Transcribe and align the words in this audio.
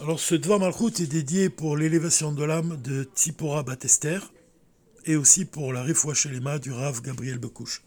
Alors 0.00 0.18
ce 0.18 0.34
Dvar 0.34 0.58
Malchut 0.58 1.02
est 1.02 1.06
dédié 1.06 1.48
pour 1.48 1.76
l'élévation 1.76 2.32
de 2.32 2.44
l'âme 2.44 2.80
de 2.82 3.08
Tzipora 3.14 3.62
Batester 3.62 4.18
et 5.06 5.16
aussi 5.16 5.44
pour 5.44 5.72
la 5.72 5.82
Refoua 5.82 6.14
du 6.58 6.72
Rav 6.72 7.02
Gabriel 7.02 7.38
Bekouche. 7.38 7.82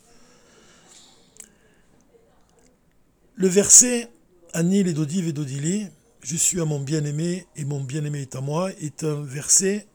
Le 3.36 3.48
verset 3.48 4.10
Ani 4.54 4.84
les 4.84 4.94
Dodiv 4.94 5.28
et 5.28 5.34
Dodili, 5.34 5.88
je 6.22 6.38
suis 6.38 6.62
à 6.62 6.66
mon 6.66 6.80
bien-aimé 6.80 7.46
et 7.58 7.66
mon 7.66 7.84
bien-aimé 7.84 8.22
est 8.22 8.36
à 8.38 8.42
moi, 8.42 8.72
est 8.80 9.04
un 9.04 9.22
verset 9.22 9.86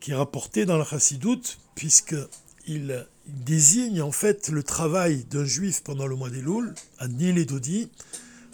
qui 0.00 0.10
est 0.10 0.16
rapporté 0.16 0.66
dans 0.66 0.76
la 0.76 0.84
Chassidoute, 0.84 1.60
puisqu'il 1.76 3.06
désigne 3.28 4.02
en 4.02 4.10
fait 4.10 4.48
le 4.48 4.64
travail 4.64 5.24
d'un 5.30 5.44
juif 5.44 5.84
pendant 5.84 6.08
le 6.08 6.16
mois 6.16 6.30
des 6.30 6.40
Louls, 6.40 6.74
Ani 6.98 7.32
les 7.32 7.44
Dodi, 7.44 7.88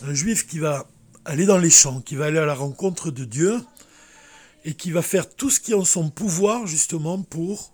un 0.02 0.12
juif 0.12 0.46
qui 0.46 0.59
va 0.59 0.86
aller 1.29 1.45
dans 1.45 1.58
les 1.58 1.70
champs, 1.70 2.00
qui 2.00 2.16
va 2.16 2.24
aller 2.24 2.38
à 2.38 2.46
la 2.46 2.54
rencontre 2.54 3.11
de 3.11 3.24
Dieu 3.24 3.61
et 4.64 4.72
qui 4.72 4.90
va 4.90 5.03
faire 5.03 5.29
tout 5.29 5.50
ce 5.50 5.61
qui 5.61 5.72
est 5.72 5.76
en 5.76 5.84
son 5.84 6.08
pouvoir 6.08 6.66
justement 6.66 7.22
pour 7.22 7.72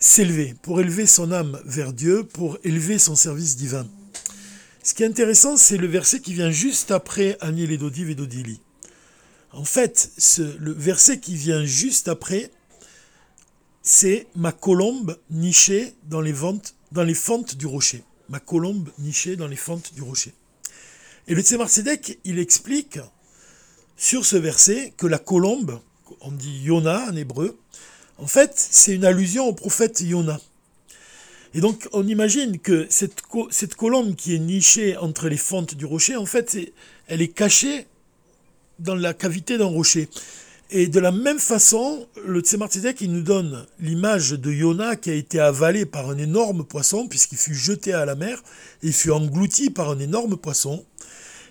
s'élever, 0.00 0.54
pour 0.62 0.80
élever 0.80 1.06
son 1.06 1.30
âme 1.30 1.60
vers 1.64 1.92
Dieu, 1.92 2.24
pour 2.24 2.58
élever 2.64 2.98
son 2.98 3.14
service 3.14 3.56
divin. 3.56 3.86
Ce 4.82 4.92
qui 4.92 5.04
est 5.04 5.06
intéressant, 5.06 5.56
c'est 5.56 5.76
le 5.76 5.86
verset 5.86 6.18
qui 6.18 6.34
vient 6.34 6.50
juste 6.50 6.90
après 6.90 7.36
Anil 7.40 7.70
et 7.70 7.78
Dodiv 7.78 8.10
et 8.10 8.16
Dodili. 8.16 8.60
En 9.52 9.64
fait, 9.64 10.10
le 10.58 10.72
verset 10.72 11.20
qui 11.20 11.36
vient 11.36 11.64
juste 11.64 12.08
après, 12.08 12.50
c'est 13.82 14.26
ma 14.34 14.50
colombe 14.50 15.16
nichée 15.30 15.94
dans 16.08 16.20
les, 16.20 16.34
dans 16.90 17.04
les 17.04 17.14
fentes 17.14 17.56
du 17.56 17.66
rocher. 17.66 18.02
Ma 18.28 18.40
colombe 18.40 18.88
nichée 18.98 19.36
dans 19.36 19.46
les 19.46 19.56
fentes 19.56 19.94
du 19.94 20.02
rocher. 20.02 20.34
Et 21.28 21.34
le 21.34 21.42
Tzemar 21.42 21.68
il 22.24 22.38
explique 22.38 22.98
sur 23.96 24.26
ce 24.26 24.36
verset 24.36 24.92
que 24.96 25.06
la 25.06 25.18
colombe, 25.18 25.80
on 26.20 26.32
dit 26.32 26.62
Yona 26.62 27.06
en 27.08 27.16
hébreu, 27.16 27.58
en 28.18 28.26
fait, 28.26 28.52
c'est 28.54 28.94
une 28.94 29.04
allusion 29.04 29.46
au 29.46 29.52
prophète 29.52 30.00
Yona. 30.00 30.40
Et 31.54 31.60
donc, 31.60 31.88
on 31.92 32.06
imagine 32.06 32.58
que 32.58 32.86
cette 32.88 33.74
colombe 33.74 34.14
qui 34.16 34.34
est 34.34 34.38
nichée 34.38 34.96
entre 34.96 35.28
les 35.28 35.36
fentes 35.36 35.74
du 35.74 35.84
rocher, 35.84 36.16
en 36.16 36.26
fait, 36.26 36.56
elle 37.06 37.22
est 37.22 37.28
cachée 37.28 37.86
dans 38.78 38.94
la 38.94 39.14
cavité 39.14 39.58
d'un 39.58 39.66
rocher. 39.66 40.08
Et 40.74 40.86
de 40.86 41.00
la 41.00 41.12
même 41.12 41.38
façon, 41.38 42.08
le 42.24 42.40
Tzemar 42.40 42.70
il 43.02 43.12
nous 43.12 43.20
donne 43.20 43.66
l'image 43.78 44.30
de 44.30 44.50
Yona 44.50 44.96
qui 44.96 45.10
a 45.10 45.14
été 45.14 45.38
avalé 45.38 45.84
par 45.84 46.08
un 46.08 46.16
énorme 46.16 46.64
poisson, 46.64 47.06
puisqu'il 47.08 47.36
fut 47.36 47.54
jeté 47.54 47.92
à 47.92 48.06
la 48.06 48.14
mer, 48.14 48.42
et 48.82 48.86
il 48.86 48.92
fut 48.94 49.10
englouti 49.10 49.68
par 49.68 49.90
un 49.90 49.98
énorme 49.98 50.38
poisson. 50.38 50.82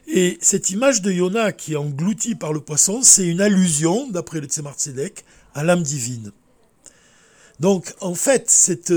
Et 0.08 0.40
cette 0.42 0.72
image 0.72 1.04
de 1.04 1.12
Yona 1.12 1.52
qui 1.52 1.74
est 1.74 1.76
englouti 1.76 2.34
par 2.34 2.52
le 2.52 2.62
poisson, 2.62 3.04
c'est 3.04 3.28
une 3.28 3.42
allusion, 3.42 4.10
d'après 4.10 4.42
le 4.42 4.48
Tzemar 4.48 4.76
à 5.54 5.64
l'âme 5.64 5.84
divine. 5.84 6.32
Donc, 7.60 7.94
en 8.00 8.16
fait, 8.16 8.50
cette, 8.50 8.94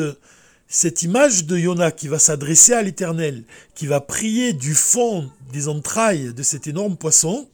cette 0.68 1.02
image 1.02 1.44
de 1.44 1.58
Yona 1.58 1.90
qui 1.90 2.08
va 2.08 2.18
s'adresser 2.18 2.72
à 2.72 2.80
l'Éternel, 2.80 3.44
qui 3.74 3.86
va 3.86 4.00
prier 4.00 4.54
du 4.54 4.74
fond 4.74 5.30
des 5.52 5.68
entrailles 5.68 6.32
de 6.32 6.42
cet 6.42 6.66
énorme 6.66 6.96
poisson, 6.96 7.46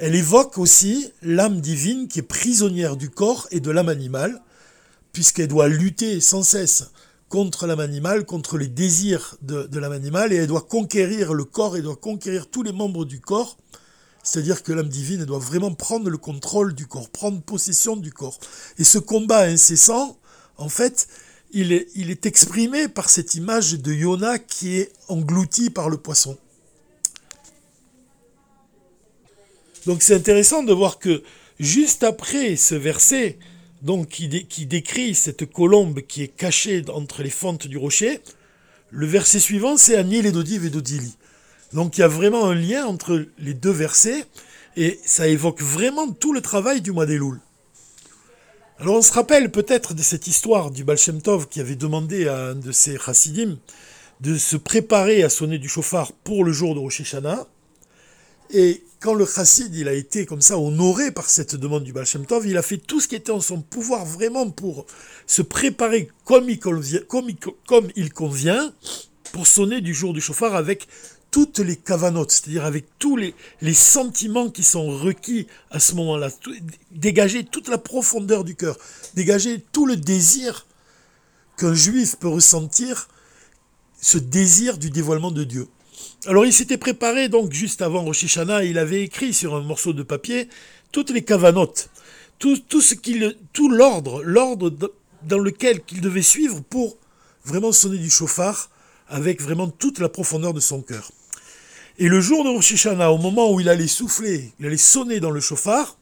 elle 0.00 0.14
évoque 0.14 0.58
aussi 0.58 1.12
l'âme 1.22 1.60
divine 1.60 2.08
qui 2.08 2.20
est 2.20 2.22
prisonnière 2.22 2.96
du 2.96 3.10
corps 3.10 3.48
et 3.50 3.60
de 3.60 3.70
l'âme 3.70 3.88
animale, 3.88 4.40
puisqu'elle 5.12 5.48
doit 5.48 5.68
lutter 5.68 6.20
sans 6.20 6.42
cesse 6.42 6.90
contre 7.28 7.66
l'âme 7.66 7.80
animale, 7.80 8.24
contre 8.24 8.56
les 8.56 8.68
désirs 8.68 9.36
de, 9.42 9.78
l'âme 9.78 9.92
animale, 9.92 10.32
et 10.32 10.36
elle 10.36 10.46
doit 10.46 10.62
conquérir 10.62 11.34
le 11.34 11.44
corps, 11.44 11.76
et 11.76 11.82
doit 11.82 11.96
conquérir 11.96 12.48
tous 12.48 12.62
les 12.62 12.72
membres 12.72 13.04
du 13.04 13.20
corps, 13.20 13.58
c'est-à-dire 14.22 14.62
que 14.62 14.72
l'âme 14.72 14.88
divine 14.88 15.24
doit 15.24 15.38
vraiment 15.38 15.74
prendre 15.74 16.08
le 16.08 16.18
contrôle 16.18 16.74
du 16.74 16.86
corps, 16.86 17.10
prendre 17.10 17.40
possession 17.42 17.96
du 17.96 18.12
corps. 18.12 18.38
Et 18.78 18.84
ce 18.84 18.98
combat 18.98 19.42
incessant, 19.42 20.18
en 20.56 20.68
fait, 20.68 21.08
il 21.50 21.72
est, 21.72 22.26
exprimé 22.26 22.88
par 22.88 23.10
cette 23.10 23.34
image 23.34 23.72
de 23.72 23.92
Yona 23.92 24.38
qui 24.38 24.76
est 24.76 24.92
englouti 25.08 25.70
par 25.70 25.88
le 25.88 25.96
poisson. 25.96 26.36
Donc 29.88 30.02
c'est 30.02 30.14
intéressant 30.14 30.62
de 30.62 30.72
voir 30.74 30.98
que 30.98 31.22
juste 31.58 32.04
après 32.04 32.56
ce 32.56 32.74
verset, 32.74 33.38
donc 33.80 34.08
qui, 34.08 34.28
décrit 34.66 35.14
cette 35.14 35.50
colombe 35.50 36.02
qui 36.02 36.22
est 36.22 36.28
cachée 36.28 36.84
entre 36.92 37.22
les 37.22 37.30
fentes 37.30 37.66
du 37.66 37.78
rocher, 37.78 38.20
le 38.90 39.06
verset 39.06 39.40
suivant 39.40 39.78
c'est 39.78 39.96
Anil 39.96 40.26
et 40.26 40.30
Dodiv 40.30 40.66
et 40.66 40.68
Dodili. 40.68 41.16
Donc 41.72 41.96
il 41.96 42.02
y 42.02 42.04
a 42.04 42.08
vraiment 42.08 42.50
un 42.50 42.54
lien 42.54 42.84
entre 42.84 43.28
les 43.38 43.54
deux 43.54 43.70
versets 43.70 44.26
et 44.76 45.00
ça 45.06 45.26
évoque 45.26 45.62
vraiment 45.62 46.12
tout 46.12 46.34
le 46.34 46.42
travail 46.42 46.82
du 46.82 46.92
mois 46.92 47.06
des 47.06 47.16
Louls. 47.16 47.40
Alors 48.80 48.96
on 48.96 49.02
se 49.02 49.14
rappelle 49.14 49.50
peut-être 49.50 49.94
de 49.94 50.02
cette 50.02 50.26
histoire 50.26 50.70
du 50.70 50.84
Baal 50.84 50.98
Tov 51.24 51.48
qui 51.48 51.60
avait 51.62 51.76
demandé 51.76 52.28
à 52.28 52.48
un 52.48 52.56
de 52.56 52.72
ses 52.72 52.98
chassidim 52.98 53.56
de 54.20 54.36
se 54.36 54.58
préparer 54.58 55.22
à 55.22 55.30
sonner 55.30 55.58
du 55.58 55.70
chauffard 55.70 56.12
pour 56.12 56.44
le 56.44 56.52
jour 56.52 56.74
de 56.74 56.80
Rosh. 56.80 57.00
Et 58.50 58.82
quand 59.00 59.14
le 59.14 59.26
chassid 59.26 59.74
il 59.74 59.88
a 59.88 59.92
été 59.92 60.26
comme 60.26 60.40
ça 60.40 60.58
honoré 60.58 61.10
par 61.10 61.28
cette 61.28 61.54
demande 61.54 61.84
du 61.84 61.92
Baal 61.92 62.06
Tov, 62.06 62.46
il 62.46 62.56
a 62.56 62.62
fait 62.62 62.78
tout 62.78 63.00
ce 63.00 63.08
qui 63.08 63.14
était 63.14 63.30
en 63.30 63.40
son 63.40 63.60
pouvoir 63.60 64.04
vraiment 64.04 64.50
pour 64.50 64.86
se 65.26 65.42
préparer 65.42 66.08
comme 66.24 66.48
il 66.48 66.58
convient, 68.12 68.72
pour 69.32 69.46
sonner 69.46 69.80
du 69.80 69.94
jour 69.94 70.12
du 70.12 70.20
chauffard 70.20 70.54
avec 70.54 70.88
toutes 71.30 71.58
les 71.58 71.76
cavanotes, 71.76 72.30
c'est-à-dire 72.30 72.64
avec 72.64 72.86
tous 72.98 73.16
les, 73.16 73.34
les, 73.60 73.74
sentiments 73.74 74.48
qui 74.48 74.64
sont 74.64 74.88
requis 74.88 75.46
à 75.70 75.78
ce 75.78 75.94
moment-là, 75.94 76.30
dégager 76.90 77.44
toute 77.44 77.68
la 77.68 77.76
profondeur 77.76 78.44
du 78.44 78.54
cœur, 78.54 78.78
dégager 79.14 79.62
tout 79.72 79.84
le 79.84 79.96
désir 79.96 80.66
qu'un 81.58 81.74
juif 81.74 82.16
peut 82.16 82.28
ressentir, 82.28 83.08
ce 84.00 84.16
désir 84.16 84.78
du 84.78 84.90
dévoilement 84.90 85.30
de 85.30 85.44
Dieu. 85.44 85.68
Alors 86.26 86.44
il 86.44 86.52
s'était 86.52 86.78
préparé 86.78 87.28
donc 87.28 87.52
juste 87.52 87.80
avant 87.80 88.02
Rosh 88.02 88.24
Hashanah, 88.24 88.64
il 88.64 88.78
avait 88.78 89.02
écrit 89.02 89.32
sur 89.32 89.54
un 89.54 89.62
morceau 89.62 89.92
de 89.92 90.02
papier 90.02 90.48
toutes 90.90 91.10
les 91.10 91.22
cavanotes, 91.22 91.90
tout, 92.38 92.58
tout 92.68 92.80
ce 92.80 92.94
qu'il, 92.94 93.36
tout 93.52 93.68
l'ordre, 93.68 94.22
l'ordre 94.24 94.70
dans 95.22 95.38
lequel 95.38 95.82
qu'il 95.82 96.00
devait 96.00 96.22
suivre 96.22 96.60
pour 96.60 96.96
vraiment 97.44 97.70
sonner 97.70 97.98
du 97.98 98.10
chauffard 98.10 98.70
avec 99.08 99.40
vraiment 99.40 99.68
toute 99.68 100.00
la 100.00 100.08
profondeur 100.08 100.52
de 100.52 100.60
son 100.60 100.82
cœur. 100.82 101.12
Et 101.98 102.08
le 102.08 102.20
jour 102.20 102.44
de 102.44 102.50
Rosh 102.50 102.72
Hashanah, 102.72 103.12
au 103.12 103.18
moment 103.18 103.52
où 103.52 103.60
il 103.60 103.68
allait 103.68 103.86
souffler, 103.86 104.52
il 104.58 104.66
allait 104.66 104.76
sonner 104.76 105.20
dans 105.20 105.30
le 105.30 105.40
chauffard, 105.40 105.98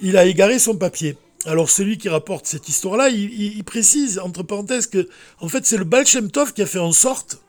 il 0.00 0.16
a 0.16 0.24
égaré 0.24 0.58
son 0.58 0.76
papier. 0.76 1.16
Alors 1.44 1.68
celui 1.68 1.98
qui 1.98 2.08
rapporte 2.08 2.46
cette 2.46 2.68
histoire-là, 2.68 3.10
il, 3.10 3.62
précise 3.64 4.18
entre 4.18 4.42
parenthèses 4.42 4.86
que 4.86 5.08
en 5.40 5.48
fait 5.48 5.66
c'est 5.66 5.76
le 5.76 5.84
Baal 5.84 6.04
Tov 6.32 6.54
qui 6.54 6.62
a 6.62 6.66
fait 6.66 6.78
en 6.78 6.92
sorte 6.92 7.42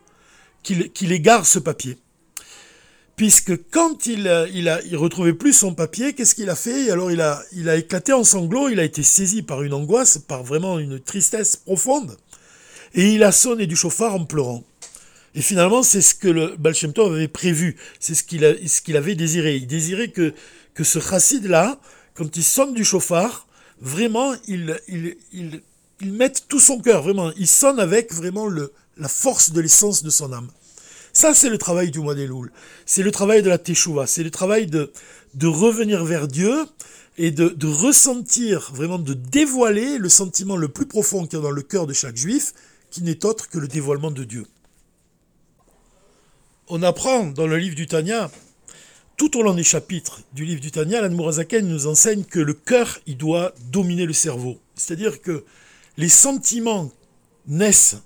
qu'il 0.64 1.12
égare 1.12 1.46
ce 1.46 1.60
papier. 1.60 1.98
Puisque 3.16 3.70
quand 3.70 4.08
il, 4.08 4.22
il 4.56 4.68
a, 4.70 4.82
il 4.84 4.98
retrouvait 4.98 5.34
plus 5.34 5.54
son 5.54 5.76
papier, 5.76 6.14
qu'est-ce 6.14 6.34
qu'il 6.34 6.50
a 6.50 6.56
fait? 6.56 6.90
Alors 6.90 7.12
il 7.12 7.22
a, 7.22 7.44
il 7.52 7.70
a 7.70 7.76
éclaté 7.76 8.12
en 8.12 8.24
sanglots, 8.24 8.70
il 8.70 8.80
a 8.80 8.84
été 8.84 9.04
saisi 9.04 9.44
par 9.44 9.62
une 9.62 9.74
angoisse, 9.74 10.18
par 10.18 10.44
vraiment 10.44 10.80
une 10.80 11.00
tristesse 11.00 11.56
profonde, 11.56 12.18
et 12.96 13.14
il 13.14 13.24
a 13.24 13.32
sonné 13.32 13.68
du 13.68 13.76
chauffard 13.76 14.16
en 14.16 14.26
pleurant. 14.26 14.64
Et 15.36 15.42
finalement, 15.42 15.84
c'est 15.84 16.02
ce 16.02 16.16
que 16.16 16.28
le 16.28 16.56
Baal 16.58 16.76
avait 16.98 17.28
prévu, 17.28 17.76
c'est 18.00 18.16
ce 18.16 18.24
qu'il 18.24 18.42
ce 18.68 18.82
qu'il 18.82 18.98
avait 18.98 19.16
désiré. 19.16 19.58
Il 19.58 19.68
désirait 19.68 20.10
que, 20.10 20.34
que 20.74 20.84
ce 20.84 21.00
chassid-là, 21.00 21.80
quand 22.16 22.36
il 22.36 22.44
sonne 22.44 22.74
du 22.74 22.84
chauffard, 22.84 23.48
vraiment, 23.80 24.34
il, 24.48 24.80
il, 24.88 25.18
il, 25.32 25.62
il 26.02 26.14
mette 26.14 26.46
tout 26.48 26.60
son 26.60 26.80
cœur, 26.80 27.04
vraiment. 27.04 27.32
Il 27.38 27.48
sonne 27.48 27.80
avec 27.80 28.14
vraiment 28.14 28.48
le, 28.48 28.74
la 28.98 29.08
force 29.08 29.52
de 29.52 29.62
l'essence 29.62 30.04
de 30.04 30.10
son 30.10 30.34
âme. 30.34 30.50
Ça, 31.14 31.34
c'est 31.36 31.50
le 31.50 31.60
travail 31.60 31.92
du 31.92 32.00
mois 32.00 32.16
des. 32.16 32.28
C'est 32.86 33.04
le 33.04 33.12
travail 33.12 33.44
de 33.44 33.50
la 33.50 33.60
Teshuvah. 33.60 34.08
C'est 34.08 34.24
le 34.24 34.32
travail 34.32 34.66
de, 34.66 34.92
de 35.36 35.48
revenir 35.48 36.04
vers 36.04 36.28
Dieu 36.28 36.66
et 37.18 37.30
de, 37.30 37.68
ressentir, 37.68 38.72
vraiment 38.74 38.98
de 38.98 39.14
dévoiler 39.14 40.00
le 40.00 40.10
sentiment 40.10 40.56
le 40.56 40.68
plus 40.68 40.88
profond 40.88 41.26
qu'il 41.26 41.38
y 41.38 41.42
a 41.42 41.44
dans 41.44 41.52
le 41.52 41.62
cœur 41.62 41.86
de 41.86 41.94
chaque 41.94 42.18
juif, 42.18 42.54
qui 42.90 43.04
n'est 43.04 43.26
autre 43.26 43.50
que 43.50 43.60
le 43.60 43.68
dévoilement 43.68 44.10
de 44.10 44.24
Dieu. 44.24 44.48
On 46.70 46.82
apprend 46.82 47.26
dans 47.26 47.46
le 47.46 47.58
livre 47.58 47.76
du 47.76 47.86
Tanya, 47.86 48.32
tout 49.16 49.38
au 49.38 49.44
long 49.44 49.54
des 49.54 49.64
chapitres 49.64 50.22
du 50.34 50.44
livre 50.44 50.62
du 50.62 50.72
Tanya, 50.72 51.02
l'Anne 51.02 51.16
nous 51.62 51.88
enseigne 51.88 52.24
que 52.24 52.40
le 52.40 52.54
cœur, 52.54 53.00
il 53.06 53.18
doit 53.18 53.54
dominer 53.72 54.06
le 54.06 54.14
cerveau. 54.14 54.58
C'est-à-dire 54.76 55.22
que 55.22 55.44
les 55.98 56.10
sentiments 56.10 56.92
naissent 57.46 57.98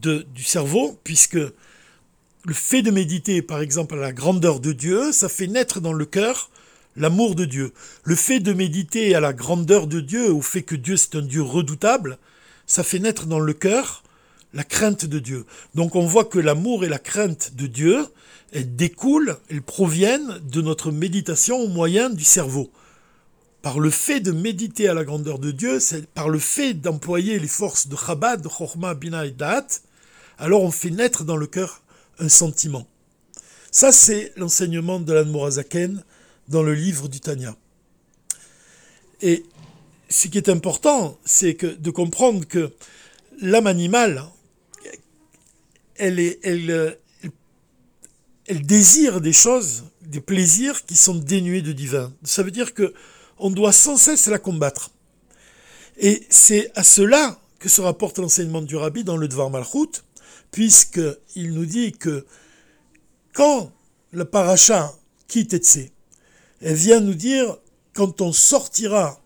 du 0.00 0.42
cerveau, 0.42 0.98
puisque 1.04 1.34
le 1.34 2.54
fait 2.54 2.82
de 2.82 2.90
méditer, 2.90 3.42
par 3.42 3.60
exemple, 3.60 3.94
à 3.94 4.00
la 4.00 4.12
grandeur 4.12 4.60
de 4.60 4.72
Dieu, 4.72 5.12
ça 5.12 5.28
fait 5.28 5.46
naître 5.46 5.80
dans 5.80 5.92
le 5.92 6.06
cœur 6.06 6.50
l'amour 6.96 7.34
de 7.34 7.44
Dieu. 7.44 7.72
Le 8.04 8.14
fait 8.14 8.40
de 8.40 8.52
méditer 8.52 9.14
à 9.14 9.20
la 9.20 9.32
grandeur 9.32 9.86
de 9.86 10.00
Dieu, 10.00 10.32
au 10.32 10.40
fait 10.40 10.62
que 10.62 10.74
Dieu 10.74 10.96
c'est 10.96 11.16
un 11.16 11.22
Dieu 11.22 11.42
redoutable, 11.42 12.18
ça 12.66 12.82
fait 12.82 12.98
naître 12.98 13.26
dans 13.26 13.40
le 13.40 13.52
cœur 13.52 14.02
la 14.54 14.64
crainte 14.64 15.04
de 15.04 15.18
Dieu. 15.18 15.44
Donc 15.74 15.96
on 15.96 16.06
voit 16.06 16.24
que 16.24 16.38
l'amour 16.38 16.84
et 16.84 16.88
la 16.88 16.98
crainte 16.98 17.54
de 17.54 17.66
Dieu, 17.66 18.06
elles 18.52 18.74
découlent, 18.74 19.36
elles 19.48 19.62
proviennent 19.62 20.40
de 20.50 20.60
notre 20.60 20.90
méditation 20.90 21.58
au 21.58 21.68
moyen 21.68 22.10
du 22.10 22.24
cerveau. 22.24 22.70
Par 23.62 23.78
le 23.78 23.90
fait 23.90 24.20
de 24.20 24.32
méditer 24.32 24.88
à 24.88 24.94
la 24.94 25.04
grandeur 25.04 25.38
de 25.38 25.50
Dieu, 25.50 25.80
c'est 25.80 26.06
par 26.06 26.28
le 26.30 26.38
fait 26.38 26.74
d'employer 26.74 27.38
les 27.38 27.48
forces 27.48 27.88
de 27.88 27.96
Chabad, 27.96 28.40
de 28.40 28.48
Chochma, 28.48 28.94
Bina 28.94 29.26
et 29.26 29.32
Da'at, 29.32 29.66
alors 30.38 30.62
on 30.62 30.70
fait 30.70 30.90
naître 30.90 31.24
dans 31.24 31.36
le 31.36 31.46
cœur 31.46 31.82
un 32.18 32.30
sentiment. 32.30 32.86
Ça, 33.70 33.92
c'est 33.92 34.32
l'enseignement 34.36 34.98
de 34.98 35.12
l'Anmorazaken 35.12 36.02
dans 36.48 36.62
le 36.62 36.74
livre 36.74 37.08
du 37.08 37.20
Tanya. 37.20 37.54
Et 39.20 39.44
ce 40.08 40.28
qui 40.28 40.38
est 40.38 40.48
important, 40.48 41.18
c'est 41.24 41.62
de 41.62 41.90
comprendre 41.90 42.46
que 42.46 42.72
l'âme 43.40 43.66
animale, 43.66 44.24
elle 45.96 46.96
désire 48.48 49.20
des 49.20 49.34
choses, 49.34 49.84
des 50.00 50.20
plaisirs 50.20 50.86
qui 50.86 50.96
sont 50.96 51.14
dénués 51.14 51.62
de 51.62 51.72
divin. 51.72 52.12
Ça 52.24 52.42
veut 52.42 52.50
dire 52.50 52.72
que 52.72 52.94
on 53.40 53.50
doit 53.50 53.72
sans 53.72 53.96
cesse 53.96 54.26
la 54.26 54.38
combattre. 54.38 54.90
Et 55.96 56.26
c'est 56.30 56.70
à 56.76 56.82
cela 56.82 57.40
que 57.58 57.68
se 57.68 57.80
rapporte 57.80 58.18
l'enseignement 58.18 58.62
du 58.62 58.76
Rabbi 58.76 59.04
dans 59.04 59.16
le 59.16 59.28
Dvar 59.28 59.50
Malchut, 59.50 60.02
puisqu'il 60.50 61.52
nous 61.52 61.66
dit 61.66 61.92
que 61.92 62.26
quand 63.34 63.72
le 64.12 64.24
paracha 64.24 64.94
quitte 65.28 65.54
Etse, 65.54 65.90
elle 66.62 66.74
vient 66.74 67.00
nous 67.00 67.14
dire 67.14 67.56
quand 67.94 68.20
on 68.20 68.32
sortira, 68.32 69.20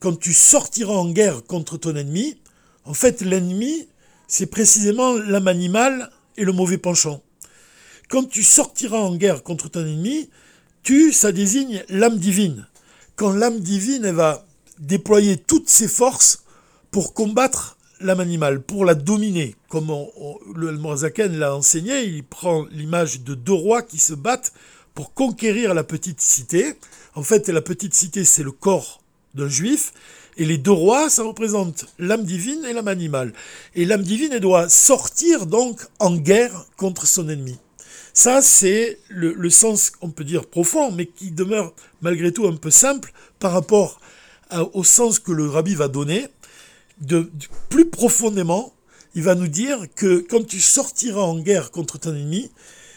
quand 0.00 0.18
tu 0.18 0.32
sortiras 0.32 0.94
en 0.94 1.10
guerre 1.10 1.44
contre 1.44 1.76
ton 1.76 1.94
ennemi, 1.96 2.38
en 2.84 2.94
fait 2.94 3.20
l'ennemi, 3.20 3.88
c'est 4.28 4.46
précisément 4.46 5.14
l'âme 5.14 5.48
animale 5.48 6.10
et 6.36 6.44
le 6.44 6.52
mauvais 6.52 6.78
penchant. 6.78 7.22
Quand 8.08 8.24
tu 8.24 8.42
sortiras 8.42 8.98
en 8.98 9.16
guerre 9.16 9.42
contre 9.42 9.68
ton 9.68 9.80
ennemi, 9.80 10.30
tu, 10.82 11.12
ça 11.12 11.32
désigne 11.32 11.84
l'âme 11.88 12.18
divine. 12.18 12.66
Quand 13.16 13.32
l'âme 13.32 13.60
divine 13.60 14.04
elle 14.04 14.14
va 14.14 14.44
déployer 14.78 15.38
toutes 15.38 15.70
ses 15.70 15.88
forces 15.88 16.42
pour 16.90 17.14
combattre 17.14 17.78
l'âme 18.00 18.20
animale, 18.20 18.60
pour 18.60 18.84
la 18.84 18.94
dominer. 18.94 19.56
Comme 19.68 19.90
le 20.54 20.72
Morazaken 20.72 21.38
l'a 21.38 21.56
enseigné, 21.56 22.02
il 22.04 22.22
prend 22.24 22.66
l'image 22.70 23.22
de 23.22 23.34
deux 23.34 23.54
rois 23.54 23.80
qui 23.80 23.96
se 23.96 24.12
battent 24.12 24.52
pour 24.94 25.14
conquérir 25.14 25.72
la 25.72 25.82
petite 25.82 26.20
cité. 26.20 26.74
En 27.14 27.22
fait, 27.22 27.48
la 27.48 27.62
petite 27.62 27.94
cité, 27.94 28.22
c'est 28.24 28.42
le 28.42 28.52
corps 28.52 29.00
d'un 29.34 29.48
juif. 29.48 29.94
Et 30.36 30.44
les 30.44 30.58
deux 30.58 30.72
rois, 30.72 31.08
ça 31.08 31.22
représente 31.22 31.86
l'âme 31.98 32.24
divine 32.24 32.66
et 32.68 32.74
l'âme 32.74 32.88
animale. 32.88 33.32
Et 33.74 33.86
l'âme 33.86 34.02
divine, 34.02 34.32
elle 34.32 34.40
doit 34.40 34.68
sortir 34.68 35.46
donc 35.46 35.80
en 35.98 36.14
guerre 36.14 36.66
contre 36.76 37.06
son 37.06 37.30
ennemi. 37.30 37.56
Ça, 38.16 38.40
c'est 38.40 38.98
le, 39.08 39.50
sens, 39.50 39.92
on 40.00 40.08
peut 40.08 40.24
dire, 40.24 40.46
profond, 40.46 40.90
mais 40.90 41.04
qui 41.04 41.32
demeure 41.32 41.74
malgré 42.00 42.32
tout 42.32 42.46
un 42.46 42.56
peu 42.56 42.70
simple 42.70 43.12
par 43.38 43.52
rapport 43.52 44.00
au 44.72 44.84
sens 44.84 45.18
que 45.18 45.32
le 45.32 45.46
rabbi 45.50 45.74
va 45.74 45.88
donner. 45.88 46.26
Plus 47.68 47.84
profondément, 47.90 48.72
il 49.14 49.22
va 49.22 49.34
nous 49.34 49.48
dire 49.48 49.84
que 49.94 50.24
quand 50.30 50.46
tu 50.46 50.60
sortiras 50.60 51.20
en 51.20 51.38
guerre 51.38 51.70
contre 51.70 51.98
ton 51.98 52.14
ennemi, 52.14 52.50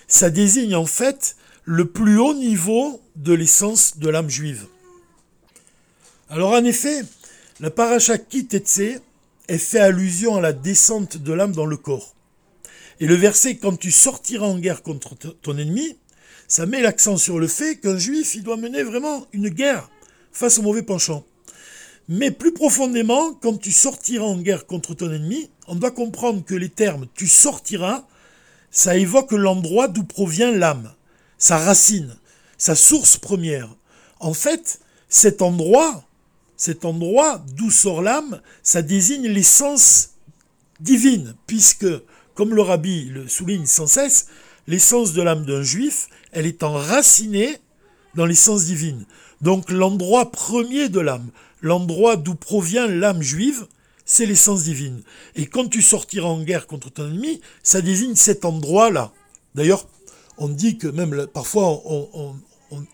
ça 0.07 0.29
désigne 0.29 0.77
en 0.77 0.85
fait 0.85 1.35
le 1.65 1.83
plus 1.83 2.17
haut 2.17 2.33
niveau 2.33 3.01
de 3.17 3.33
l'essence 3.33 3.97
de 3.97 4.07
l'âme 4.07 4.29
juive. 4.29 4.67
Alors 6.29 6.53
en 6.53 6.63
effet, 6.63 7.01
la 7.59 7.69
paracha 7.69 8.17
Kitetse 8.17 9.01
est 9.49 9.57
fait 9.57 9.79
allusion 9.79 10.37
à 10.37 10.41
la 10.41 10.53
descente 10.53 11.17
de 11.17 11.33
l'âme 11.33 11.51
dans 11.51 11.65
le 11.65 11.75
corps. 11.75 12.15
Et 12.99 13.07
le 13.07 13.15
verset 13.15 13.57
quand 13.57 13.77
tu 13.77 13.91
sortiras 13.91 14.45
en 14.45 14.59
guerre 14.59 14.83
contre 14.83 15.15
ton 15.15 15.57
ennemi, 15.57 15.97
ça 16.47 16.65
met 16.65 16.81
l'accent 16.81 17.17
sur 17.17 17.39
le 17.39 17.47
fait 17.47 17.77
qu'un 17.77 17.97
juif, 17.97 18.35
il 18.35 18.43
doit 18.43 18.57
mener 18.57 18.83
vraiment 18.83 19.25
une 19.31 19.49
guerre 19.49 19.89
face 20.31 20.57
au 20.57 20.63
mauvais 20.63 20.83
penchant. 20.83 21.23
Mais 22.07 22.31
plus 22.31 22.53
profondément, 22.53 23.33
quand 23.35 23.57
tu 23.57 23.71
sortiras 23.71 24.25
en 24.25 24.37
guerre 24.37 24.65
contre 24.65 24.95
ton 24.95 25.11
ennemi, 25.13 25.49
on 25.67 25.75
doit 25.75 25.91
comprendre 25.91 26.43
que 26.43 26.55
les 26.55 26.69
termes 26.69 27.05
tu 27.13 27.27
sortiras, 27.27 28.05
ça 28.71 28.97
évoque 28.97 29.31
l'endroit 29.31 29.87
d'où 29.87 30.03
provient 30.03 30.51
l'âme, 30.51 30.91
sa 31.37 31.57
racine, 31.57 32.15
sa 32.57 32.75
source 32.75 33.17
première. 33.17 33.69
En 34.19 34.33
fait, 34.33 34.79
cet 35.07 35.41
endroit, 35.41 36.03
cet 36.57 36.83
endroit 36.83 37.43
d'où 37.55 37.71
sort 37.71 38.01
l'âme, 38.01 38.41
ça 38.63 38.81
désigne 38.81 39.27
l'essence 39.27 40.09
divine, 40.79 41.35
puisque 41.47 41.87
comme 42.39 42.55
le 42.55 42.61
rabbi 42.61 43.03
le 43.09 43.27
souligne 43.27 43.65
sans 43.65 43.85
cesse, 43.85 44.27
l'essence 44.65 45.11
de 45.11 45.21
l'âme 45.21 45.43
d'un 45.43 45.61
juif, 45.61 46.07
elle 46.31 46.45
est 46.45 46.63
enracinée 46.63 47.57
dans 48.15 48.25
l'essence 48.25 48.63
divine. 48.63 49.03
Donc 49.41 49.69
l'endroit 49.69 50.31
premier 50.31 50.87
de 50.87 51.01
l'âme, 51.01 51.31
l'endroit 51.59 52.15
d'où 52.15 52.35
provient 52.35 52.87
l'âme 52.87 53.21
juive, 53.21 53.67
c'est 54.05 54.25
l'essence 54.25 54.63
divine. 54.63 55.01
Et 55.35 55.47
quand 55.47 55.67
tu 55.67 55.81
sortiras 55.81 56.29
en 56.29 56.41
guerre 56.41 56.65
contre 56.65 56.89
ton 56.89 57.09
ennemi, 57.09 57.41
ça 57.61 57.81
désigne 57.81 58.15
cet 58.15 58.45
endroit-là. 58.45 59.11
D'ailleurs, 59.53 59.85
on 60.37 60.47
dit 60.47 60.77
que 60.77 60.87
même 60.87 61.27
parfois 61.27 61.81
on, 61.83 62.35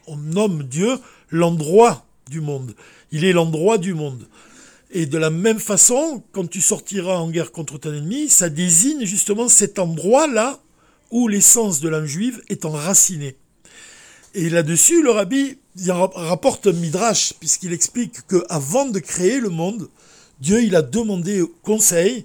on 0.07 0.17
nomme 0.17 0.63
Dieu 0.63 0.97
l'endroit 1.29 2.03
du 2.31 2.41
monde. 2.41 2.73
Il 3.11 3.23
est 3.23 3.33
l'endroit 3.33 3.77
du 3.77 3.93
monde. 3.93 4.27
Et 4.97 5.05
de 5.05 5.17
la 5.17 5.29
même 5.29 5.59
façon, 5.59 6.23
quand 6.31 6.49
tu 6.49 6.61
sortiras 6.61 7.17
en 7.17 7.29
guerre 7.29 7.51
contre 7.51 7.77
ton 7.77 7.93
ennemi, 7.93 8.29
ça 8.29 8.47
désigne 8.47 9.03
justement 9.03 9.49
cet 9.49 9.77
endroit-là 9.77 10.61
où 11.11 11.27
l'essence 11.27 11.81
de 11.81 11.89
l'âme 11.89 12.05
juive 12.05 12.41
est 12.47 12.63
enracinée. 12.63 13.35
Et 14.35 14.49
là-dessus, 14.49 15.03
le 15.03 15.11
rabbi 15.11 15.57
rapporte 15.89 16.67
un 16.67 16.71
midrash, 16.71 17.33
puisqu'il 17.41 17.73
explique 17.73 18.25
qu'avant 18.27 18.85
de 18.85 18.99
créer 18.99 19.41
le 19.41 19.49
monde, 19.49 19.89
Dieu 20.39 20.59
a 20.73 20.81
demandé 20.81 21.43
conseil 21.61 22.23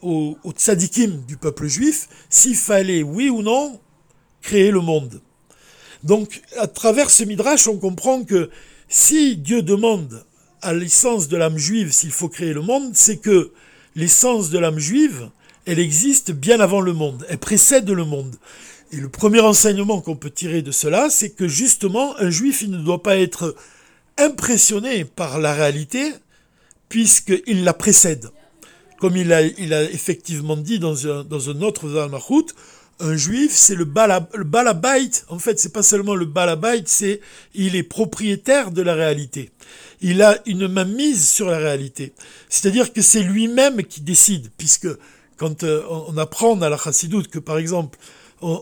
aux, 0.00 0.38
aux 0.44 0.52
tzadikim 0.52 1.26
du 1.28 1.36
peuple 1.36 1.66
juif 1.66 2.08
s'il 2.30 2.56
fallait, 2.56 3.02
oui 3.02 3.28
ou 3.28 3.42
non, 3.42 3.78
créer 4.40 4.70
le 4.70 4.80
monde. 4.80 5.20
Donc, 6.04 6.40
à 6.56 6.68
travers 6.68 7.10
ce 7.10 7.24
midrash, 7.24 7.68
on 7.68 7.76
comprend 7.76 8.24
que 8.24 8.48
si 8.88 9.36
Dieu 9.36 9.60
demande 9.60 10.24
à 10.62 10.72
l'essence 10.72 11.28
de 11.28 11.36
l'âme 11.36 11.58
juive 11.58 11.92
s'il 11.92 12.12
faut 12.12 12.28
créer 12.28 12.52
le 12.52 12.62
monde, 12.62 12.92
c'est 12.94 13.18
que 13.18 13.52
l'essence 13.94 14.50
de 14.50 14.58
l'âme 14.58 14.78
juive, 14.78 15.28
elle 15.66 15.78
existe 15.78 16.32
bien 16.32 16.60
avant 16.60 16.80
le 16.80 16.92
monde, 16.92 17.26
elle 17.28 17.38
précède 17.38 17.90
le 17.90 18.04
monde. 18.04 18.36
Et 18.92 18.96
le 18.96 19.08
premier 19.08 19.40
enseignement 19.40 20.00
qu'on 20.00 20.16
peut 20.16 20.30
tirer 20.30 20.62
de 20.62 20.70
cela, 20.70 21.08
c'est 21.10 21.30
que 21.30 21.48
justement, 21.48 22.16
un 22.18 22.30
juif, 22.30 22.62
il 22.62 22.70
ne 22.70 22.78
doit 22.78 23.02
pas 23.02 23.16
être 23.16 23.54
impressionné 24.18 25.04
par 25.04 25.38
la 25.38 25.54
réalité, 25.54 26.12
puisqu'il 26.88 27.64
la 27.64 27.72
précède. 27.72 28.30
Comme 28.98 29.16
il 29.16 29.32
a, 29.32 29.42
effectivement 29.42 30.56
dit 30.56 30.78
dans 30.78 31.06
un, 31.08 31.24
dans 31.24 31.50
un 31.50 31.62
autre 31.62 31.88
un 33.02 33.16
juif, 33.16 33.52
c'est 33.52 33.74
le, 33.74 33.84
balabait. 33.84 35.10
En 35.28 35.38
fait, 35.38 35.58
c'est 35.58 35.72
pas 35.72 35.82
seulement 35.82 36.14
le 36.14 36.24
balabait, 36.24 36.84
c'est 36.86 37.20
il 37.54 37.76
est 37.76 37.82
propriétaire 37.82 38.70
de 38.70 38.80
la 38.80 38.94
réalité. 38.94 39.50
Il 40.00 40.22
a 40.22 40.38
une 40.46 40.68
main 40.68 40.84
mise 40.84 41.28
sur 41.28 41.48
la 41.48 41.58
réalité. 41.58 42.12
C'est-à-dire 42.48 42.92
que 42.92 43.02
c'est 43.02 43.22
lui-même 43.22 43.82
qui 43.82 44.00
décide, 44.00 44.50
puisque 44.56 44.88
quand 45.36 45.64
euh, 45.64 45.82
on 45.88 46.16
apprend 46.16 46.60
à 46.62 46.68
la 46.68 46.76
chassidoute 46.76 47.28
que, 47.28 47.38
par 47.38 47.58
exemple, 47.58 47.98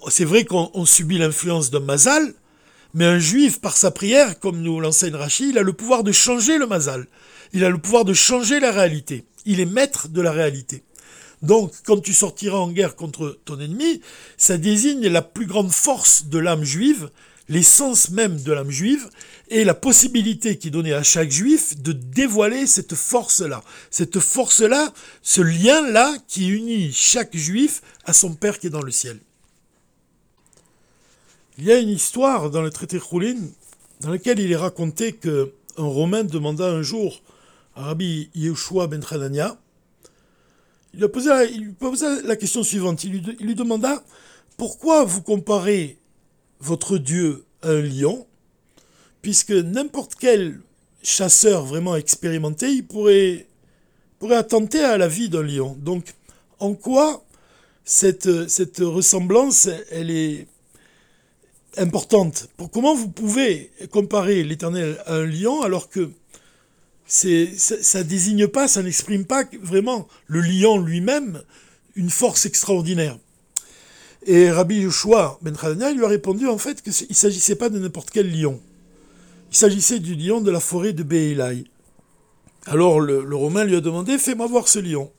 c'est 0.09 0.25
vrai 0.25 0.45
qu'on 0.45 0.85
subit 0.85 1.19
l'influence 1.19 1.71
d'un 1.71 1.81
mazal, 1.81 2.35
mais 2.95 3.05
un 3.05 3.19
juif, 3.19 3.61
par 3.61 3.77
sa 3.77 3.91
prière, 3.91 4.39
comme 4.41 4.63
nous 4.63 4.81
l'enseigne 4.81 5.15
Rachid, 5.15 5.51
il 5.51 5.59
a 5.59 5.63
le 5.63 5.73
pouvoir 5.73 6.03
de 6.03 6.13
changer 6.13 6.59
le 6.59 6.67
mazal. 6.67 7.07
Il 7.53 7.65
a 7.65 7.71
le 7.71 7.79
pouvoir 7.79 8.05
de 8.05 8.15
changer 8.15 8.59
la 8.61 8.73
réalité. 8.73 9.25
Il 9.47 9.61
est 9.61 9.67
maître 9.67 10.09
de 10.09 10.21
la 10.21 10.33
réalité. 10.33 10.83
Donc, 11.43 11.73
quand 11.85 12.01
tu 12.01 12.13
sortiras 12.13 12.59
en 12.59 12.71
guerre 12.71 12.97
contre 12.97 13.39
ton 13.45 13.59
ennemi, 13.59 14.03
ça 14.37 14.59
désigne 14.59 15.09
la 15.09 15.23
plus 15.23 15.47
grande 15.47 15.73
force 15.73 16.27
de 16.27 16.39
l'âme 16.39 16.65
juive, 16.65 17.11
l'essence 17.49 18.11
même 18.11 18.41
de 18.43 18.53
l'âme 18.53 18.71
juive, 18.71 19.09
et 19.49 19.65
la 19.65 19.75
possibilité 19.75 20.59
qui 20.59 20.69
est 20.69 20.71
donnée 20.71 20.93
à 20.93 21.03
chaque 21.03 21.31
juif 21.31 21.81
de 21.81 21.93
dévoiler 21.93 22.67
cette 22.67 22.95
force-là. 22.95 23.63
Cette 23.91 24.21
force-là, 24.21 24.93
ce 25.23 25.41
lien-là 25.41 26.15
qui 26.29 26.49
unit 26.49 26.93
chaque 26.93 27.37
juif 27.37 27.83
à 28.05 28.13
son 28.13 28.35
Père 28.35 28.59
qui 28.59 28.69
est 28.69 28.71
dans 28.71 28.83
le 28.83 28.93
ciel. 28.93 29.19
Il 31.59 31.65
y 31.65 31.73
a 31.73 31.79
une 31.79 31.89
histoire 31.89 32.51
dans 32.51 32.63
le 32.63 32.71
traité 32.71 32.99
Choulin 32.99 33.37
dans 34.01 34.11
laquelle 34.11 34.39
il 34.39 34.53
est 34.53 34.57
raconté 34.57 35.13
qu'un 35.13 35.47
Romain 35.77 36.25
demanda 36.25 36.67
un 36.67 36.83
jour 36.83 37.21
à 37.75 37.85
Rabbi 37.85 38.31
Yeshua 38.35 38.87
ben 38.87 39.05
Hanania, 39.11 39.59
il, 40.95 41.01
lui 41.01 41.73
posa 41.73 42.23
la 42.23 42.37
question 42.37 42.63
suivante. 42.63 43.05
Il 43.05 43.23
lui, 43.41 43.55
demanda 43.55 44.03
Pourquoi 44.57 45.05
vous 45.05 45.23
comparez 45.23 45.99
votre 46.61 46.99
Dieu 46.99 47.45
à 47.63 47.71
un 47.71 47.83
lion 47.83 48.27
Puisque 49.23 49.53
n'importe 49.53 50.15
quel 50.19 50.61
chasseur 51.03 51.65
vraiment 51.65 51.97
expérimenté, 51.97 52.83
pourrait 52.83 53.47
attenter 54.31 54.81
à 54.81 54.99
la 54.99 55.09
vie 55.09 55.29
d'un 55.29 55.43
lion. 55.43 55.77
Donc, 55.79 56.15
en 56.59 56.75
quoi 56.75 57.25
cette, 57.85 58.49
cette 58.49 58.79
ressemblance, 58.79 59.69
elle 59.91 60.11
est 60.11 60.47
importante? 61.77 62.49
Pour, 62.57 62.71
comment 62.71 62.95
vous 62.95 63.09
pouvez 63.09 63.71
comparer 63.91 64.43
l'Éternel 64.43 65.03
à 65.07 65.15
un 65.15 65.27
lion 65.27 65.63
alors 65.63 65.89
que 65.89 66.11
c'est, 67.13 67.59
ça, 67.59 67.99
ne 67.99 68.03
désigne 68.05 68.47
pas, 68.47 68.69
ça 68.69 68.85
n'exprime 68.85 69.25
pas 69.25 69.43
vraiment 69.61 70.07
le 70.29 70.41
lion 70.41 70.79
lui-même 70.79 71.43
une 71.97 72.09
force 72.09 72.47
extraordinaire. 72.47 73.19
Et 74.27 74.49
Rabbi 74.49 74.83
Yoshua 74.83 75.41
Ben 75.43 75.57
Hanania 75.61 75.91
lui 75.91 76.05
a 76.05 76.09
répondu 76.09 76.47
en 76.47 76.57
fait 76.57 76.83
qu'il 76.83 76.93
ne 77.09 77.15
s'agissait 77.15 77.57
pas 77.57 77.69
de 77.69 77.81
n'importe 77.81 78.11
quel 78.11 78.31
lion. 78.31 78.61
Il 79.51 79.57
s'agissait 79.57 79.99
du 79.99 80.15
lion 80.15 80.41
de 80.41 80.53
la 80.53 80.61
forêt 80.61 80.93
de 80.93 81.03
Be'elai. 81.03 81.65
Alors 82.67 83.01
le, 83.01 83.25
Romain 83.35 83.65
lui 83.65 83.75
a 83.75 83.81
demandé 83.81 84.17
Fais-moi 84.17 84.47
voir 84.47 84.69
ce 84.69 84.79
lion. 84.79 85.11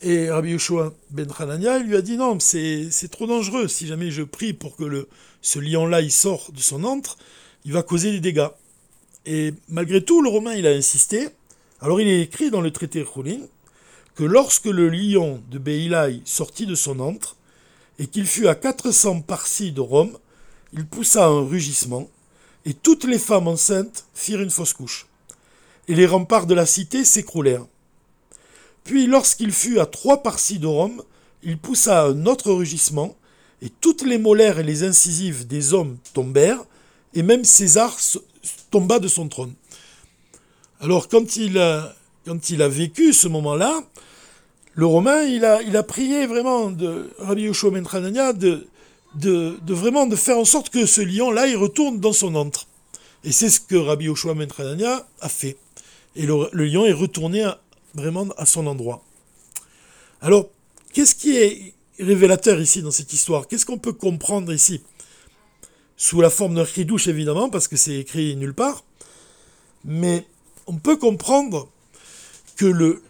Et 0.00 0.30
Rabbi 0.30 0.52
Yoshua 0.52 0.94
Ben 1.10 1.28
Hanania 1.38 1.78
lui 1.78 1.94
a 1.94 2.00
dit 2.00 2.16
Non, 2.16 2.38
c'est 2.40 3.10
trop 3.10 3.26
dangereux. 3.26 3.68
Si 3.68 3.86
jamais 3.86 4.10
je 4.10 4.22
prie 4.22 4.54
pour 4.54 4.76
que 4.76 5.08
ce 5.42 5.58
lion-là 5.58 6.00
il 6.00 6.10
sort 6.10 6.52
de 6.54 6.60
son 6.60 6.84
antre, 6.84 7.18
il 7.66 7.74
va 7.74 7.82
causer 7.82 8.12
des 8.12 8.20
dégâts. 8.20 8.48
Et 9.26 9.52
malgré 9.68 10.02
tout, 10.02 10.22
le 10.22 10.28
Romain 10.28 10.54
il 10.54 10.66
a 10.66 10.70
insisté. 10.70 11.28
Alors 11.80 12.00
il 12.00 12.08
est 12.08 12.22
écrit 12.22 12.50
dans 12.50 12.60
le 12.60 12.70
traité 12.70 13.04
Choulin 13.04 13.40
que 14.14 14.24
lorsque 14.24 14.66
le 14.66 14.88
lion 14.88 15.42
de 15.50 15.58
Beilai 15.58 16.22
sortit 16.24 16.64
de 16.64 16.74
son 16.74 17.00
antre, 17.00 17.36
et 17.98 18.06
qu'il 18.06 18.26
fut 18.26 18.46
à 18.46 18.54
400 18.54 19.22
parsis 19.22 19.72
de 19.72 19.80
Rome, 19.80 20.16
il 20.72 20.86
poussa 20.86 21.26
un 21.26 21.46
rugissement, 21.46 22.08
et 22.64 22.72
toutes 22.74 23.04
les 23.04 23.18
femmes 23.18 23.48
enceintes 23.48 24.06
firent 24.14 24.40
une 24.40 24.50
fausse 24.50 24.72
couche. 24.72 25.06
Et 25.88 25.94
les 25.94 26.06
remparts 26.06 26.46
de 26.46 26.54
la 26.54 26.66
cité 26.66 27.04
s'écroulèrent. 27.04 27.66
Puis 28.84 29.06
lorsqu'il 29.06 29.52
fut 29.52 29.78
à 29.78 29.86
trois 29.86 30.22
parsis 30.22 30.58
de 30.58 30.66
Rome, 30.66 31.02
il 31.42 31.58
poussa 31.58 32.04
un 32.04 32.26
autre 32.26 32.52
rugissement, 32.52 33.16
et 33.62 33.68
toutes 33.68 34.02
les 34.02 34.18
molaires 34.18 34.58
et 34.58 34.64
les 34.64 34.82
incisives 34.82 35.46
des 35.46 35.74
hommes 35.74 35.98
tombèrent, 36.12 36.64
et 37.14 37.22
même 37.22 37.44
César 37.44 37.98
tomba 38.70 38.98
de 38.98 39.08
son 39.08 39.28
trône. 39.28 39.54
Alors 40.80 41.08
quand 41.08 41.36
il 41.36 41.58
a, 41.58 41.94
vécu 42.68 43.12
ce 43.12 43.28
moment-là, 43.28 43.80
le 44.74 44.86
Romain, 44.86 45.22
il 45.22 45.44
a, 45.44 45.62
il 45.62 45.76
a 45.76 45.82
prié 45.82 46.26
vraiment 46.26 46.70
de 46.70 47.10
Rabbi 47.18 47.42
Yoshua 47.42 47.70
Mentranania 47.70 48.32
de, 48.34 48.66
de, 49.14 49.56
vraiment 49.68 50.06
de 50.06 50.16
faire 50.16 50.38
en 50.38 50.44
sorte 50.44 50.70
que 50.70 50.86
ce 50.86 51.00
lion-là, 51.00 51.46
il 51.46 51.56
retourne 51.56 52.00
dans 52.00 52.12
son 52.12 52.34
antre. 52.34 52.66
Et 53.24 53.32
c'est 53.32 53.48
ce 53.48 53.60
que 53.60 53.76
Rabbi 53.76 54.06
Yoshua 54.06 54.34
Mentranania 54.34 55.06
a 55.20 55.28
fait. 55.28 55.56
Et 56.14 56.26
le, 56.26 56.48
lion 56.52 56.84
est 56.86 56.92
retourné 56.92 57.46
vraiment 57.94 58.26
à 58.36 58.46
son 58.46 58.66
endroit. 58.66 59.02
Alors, 60.20 60.48
qu'est-ce 60.92 61.14
qui 61.14 61.36
est 61.36 61.74
révélateur 61.98 62.60
ici 62.60 62.82
dans 62.82 62.90
cette 62.90 63.12
histoire? 63.12 63.48
Qu'est-ce 63.48 63.66
qu'on 63.66 63.78
peut 63.78 63.92
comprendre 63.92 64.52
ici? 64.52 64.82
Sous 65.96 66.20
la 66.20 66.30
forme 66.30 66.54
d'un 66.54 66.66
chidouche, 66.66 67.08
évidemment, 67.08 67.48
parce 67.48 67.68
que 67.68 67.76
c'est 67.76 67.96
écrit 67.96 68.36
nulle 68.36 68.54
part. 68.54 68.84
Mais 69.84 70.26
on 70.66 70.76
peut 70.76 70.96
comprendre 70.96 71.68
que 72.56 72.66
le, 72.66 73.02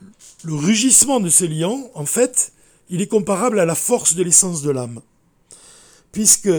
rugissement 0.44 1.18
de 1.18 1.28
ce 1.28 1.44
lion, 1.44 1.90
en 1.94 2.06
fait, 2.06 2.52
il 2.88 3.00
est 3.00 3.08
comparable 3.08 3.58
à 3.58 3.64
la 3.64 3.74
force 3.74 4.14
de 4.14 4.22
l'essence 4.22 4.62
de 4.62 4.70
l'âme. 4.70 5.00
Puisque 6.12 6.50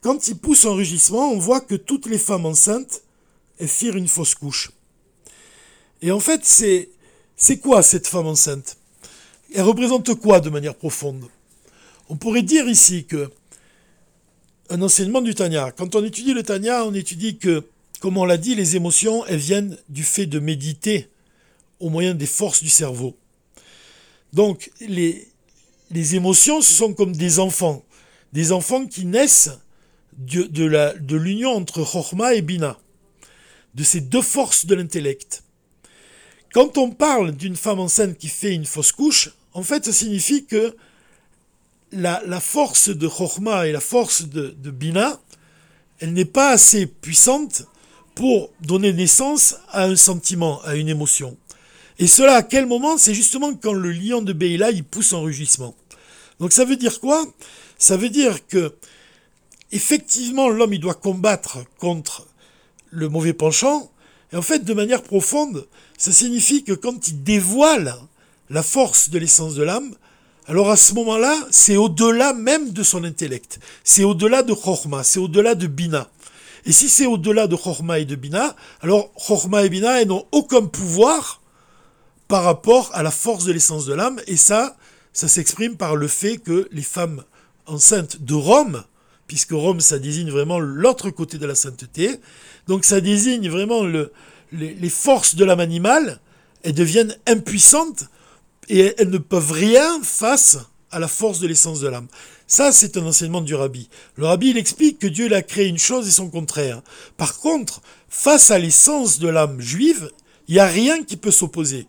quand 0.00 0.28
il 0.28 0.38
pousse 0.38 0.64
un 0.64 0.72
rugissement, 0.72 1.30
on 1.30 1.38
voit 1.38 1.60
que 1.60 1.74
toutes 1.74 2.06
les 2.06 2.18
femmes 2.18 2.46
enceintes 2.46 3.02
firent 3.60 3.96
une 3.96 4.08
fausse 4.08 4.34
couche. 4.34 4.70
Et 6.00 6.10
en 6.10 6.20
fait, 6.20 6.44
c'est, 6.44 6.88
c'est 7.36 7.58
quoi 7.58 7.82
cette 7.82 8.06
femme 8.06 8.26
enceinte? 8.26 8.76
Elle 9.54 9.62
représente 9.62 10.14
quoi 10.14 10.40
de 10.40 10.50
manière 10.50 10.74
profonde? 10.74 11.28
On 12.08 12.16
pourrait 12.16 12.42
dire 12.42 12.68
ici 12.68 13.04
que 13.04 13.30
un 14.70 14.82
enseignement 14.82 15.20
du 15.20 15.34
Tanya. 15.34 15.72
Quand 15.72 15.94
on 15.94 16.04
étudie 16.04 16.34
le 16.34 16.42
Tanya, 16.42 16.84
on 16.84 16.94
étudie 16.94 17.38
que, 17.38 17.64
comme 18.00 18.16
on 18.16 18.24
l'a 18.24 18.36
dit, 18.36 18.54
les 18.54 18.76
émotions, 18.76 19.24
elles 19.26 19.38
viennent 19.38 19.76
du 19.88 20.02
fait 20.02 20.26
de 20.26 20.38
méditer 20.38 21.08
au 21.80 21.90
moyen 21.90 22.14
des 22.14 22.26
forces 22.26 22.62
du 22.62 22.70
cerveau. 22.70 23.16
Donc, 24.32 24.70
les, 24.80 25.28
les 25.90 26.14
émotions, 26.14 26.60
ce 26.60 26.72
sont 26.72 26.94
comme 26.94 27.14
des 27.14 27.38
enfants. 27.38 27.84
Des 28.32 28.52
enfants 28.52 28.86
qui 28.86 29.04
naissent 29.04 29.50
de, 30.18 30.42
de 30.44 31.16
l'union 31.16 31.50
entre 31.50 31.84
Chorma 31.84 32.34
et 32.34 32.42
Bina, 32.42 32.78
de 33.74 33.84
ces 33.84 34.00
deux 34.00 34.22
forces 34.22 34.66
de 34.66 34.74
l'intellect. 34.74 35.44
Quand 36.52 36.78
on 36.78 36.90
parle 36.90 37.32
d'une 37.32 37.56
femme 37.56 37.80
enceinte 37.80 38.16
qui 38.16 38.28
fait 38.28 38.54
une 38.54 38.64
fausse 38.64 38.92
couche, 38.92 39.30
en 39.52 39.62
fait, 39.62 39.84
ça 39.84 39.92
signifie 39.92 40.46
que 40.46 40.76
la, 41.94 42.40
force 42.40 42.88
de 42.88 43.08
Chorma 43.08 43.66
et 43.66 43.72
la 43.72 43.80
force 43.80 44.22
de, 44.22 44.70
Bina, 44.70 45.20
elle 46.00 46.12
n'est 46.12 46.24
pas 46.24 46.50
assez 46.50 46.86
puissante 46.86 47.64
pour 48.14 48.50
donner 48.60 48.92
naissance 48.92 49.56
à 49.70 49.84
un 49.84 49.96
sentiment, 49.96 50.60
à 50.62 50.76
une 50.76 50.88
émotion. 50.88 51.36
Et 51.98 52.06
cela 52.06 52.36
à 52.36 52.42
quel 52.42 52.66
moment? 52.66 52.98
C'est 52.98 53.14
justement 53.14 53.54
quand 53.54 53.72
le 53.72 53.92
lion 53.92 54.22
de 54.22 54.32
Beila 54.32 54.70
il 54.70 54.84
pousse 54.84 55.12
un 55.12 55.20
rugissement. 55.20 55.74
Donc 56.40 56.52
ça 56.52 56.64
veut 56.64 56.76
dire 56.76 57.00
quoi? 57.00 57.24
Ça 57.78 57.96
veut 57.96 58.08
dire 58.08 58.46
que 58.46 58.74
effectivement 59.70 60.48
l'homme 60.48 60.74
il 60.74 60.80
doit 60.80 60.94
combattre 60.94 61.58
contre 61.78 62.26
le 62.90 63.08
mauvais 63.08 63.32
penchant. 63.32 63.90
Et 64.32 64.36
en 64.36 64.42
fait, 64.42 64.64
de 64.64 64.74
manière 64.74 65.02
profonde, 65.02 65.68
ça 65.96 66.10
signifie 66.10 66.64
que 66.64 66.72
quand 66.72 67.06
il 67.08 67.22
dévoile 67.22 67.94
la 68.50 68.62
force 68.64 69.10
de 69.10 69.18
l'essence 69.18 69.54
de 69.54 69.62
l'âme, 69.62 69.94
alors 70.46 70.70
à 70.70 70.76
ce 70.76 70.94
moment-là, 70.94 71.34
c'est 71.50 71.76
au-delà 71.76 72.32
même 72.34 72.72
de 72.72 72.82
son 72.82 73.04
intellect. 73.04 73.58
C'est 73.82 74.04
au-delà 74.04 74.42
de 74.42 74.52
Chorma, 74.52 75.02
c'est 75.02 75.18
au-delà 75.18 75.54
de 75.54 75.66
Bina. 75.66 76.08
Et 76.66 76.72
si 76.72 76.88
c'est 76.88 77.06
au-delà 77.06 77.46
de 77.46 77.56
Chorma 77.56 77.98
et 77.98 78.04
de 78.04 78.14
Bina, 78.14 78.54
alors 78.80 79.12
Chorma 79.14 79.64
et 79.64 79.68
Bina 79.68 80.04
n'ont 80.04 80.26
aucun 80.32 80.64
pouvoir 80.66 81.40
par 82.28 82.44
rapport 82.44 82.90
à 82.94 83.02
la 83.02 83.10
force 83.10 83.44
de 83.44 83.52
l'essence 83.52 83.86
de 83.86 83.94
l'âme. 83.94 84.20
Et 84.26 84.36
ça, 84.36 84.76
ça 85.12 85.28
s'exprime 85.28 85.76
par 85.76 85.96
le 85.96 86.08
fait 86.08 86.38
que 86.38 86.68
les 86.72 86.82
femmes 86.82 87.22
enceintes 87.66 88.22
de 88.22 88.34
Rome, 88.34 88.84
puisque 89.26 89.52
Rome, 89.52 89.80
ça 89.80 89.98
désigne 89.98 90.30
vraiment 90.30 90.58
l'autre 90.58 91.10
côté 91.10 91.38
de 91.38 91.46
la 91.46 91.54
sainteté, 91.54 92.20
donc 92.66 92.84
ça 92.84 93.00
désigne 93.00 93.48
vraiment 93.48 93.82
le, 93.82 94.12
les, 94.52 94.90
forces 94.90 95.34
de 95.34 95.44
l'âme 95.44 95.60
animale, 95.60 96.20
elles 96.62 96.74
deviennent 96.74 97.16
impuissantes 97.26 98.04
et 98.68 98.94
elles 98.98 99.10
ne 99.10 99.18
peuvent 99.18 99.52
rien 99.52 100.00
face 100.02 100.58
à 100.90 100.98
la 100.98 101.08
force 101.08 101.40
de 101.40 101.46
l'essence 101.46 101.80
de 101.80 101.88
l'âme. 101.88 102.06
Ça, 102.46 102.72
c'est 102.72 102.96
un 102.96 103.06
enseignement 103.06 103.40
du 103.40 103.54
rabbi. 103.54 103.88
Le 104.16 104.26
rabbi, 104.26 104.50
il 104.50 104.58
explique 104.58 104.98
que 104.98 105.06
Dieu 105.06 105.26
il 105.26 105.34
a 105.34 105.42
créé 105.42 105.66
une 105.66 105.78
chose 105.78 106.06
et 106.06 106.12
son 106.12 106.30
contraire. 106.30 106.82
Par 107.16 107.38
contre, 107.38 107.82
face 108.08 108.50
à 108.50 108.58
l'essence 108.58 109.18
de 109.18 109.28
l'âme 109.28 109.60
juive, 109.60 110.10
il 110.46 110.54
n'y 110.54 110.60
a 110.60 110.66
rien 110.66 111.02
qui 111.02 111.16
peut 111.16 111.30
s'opposer. 111.30 111.86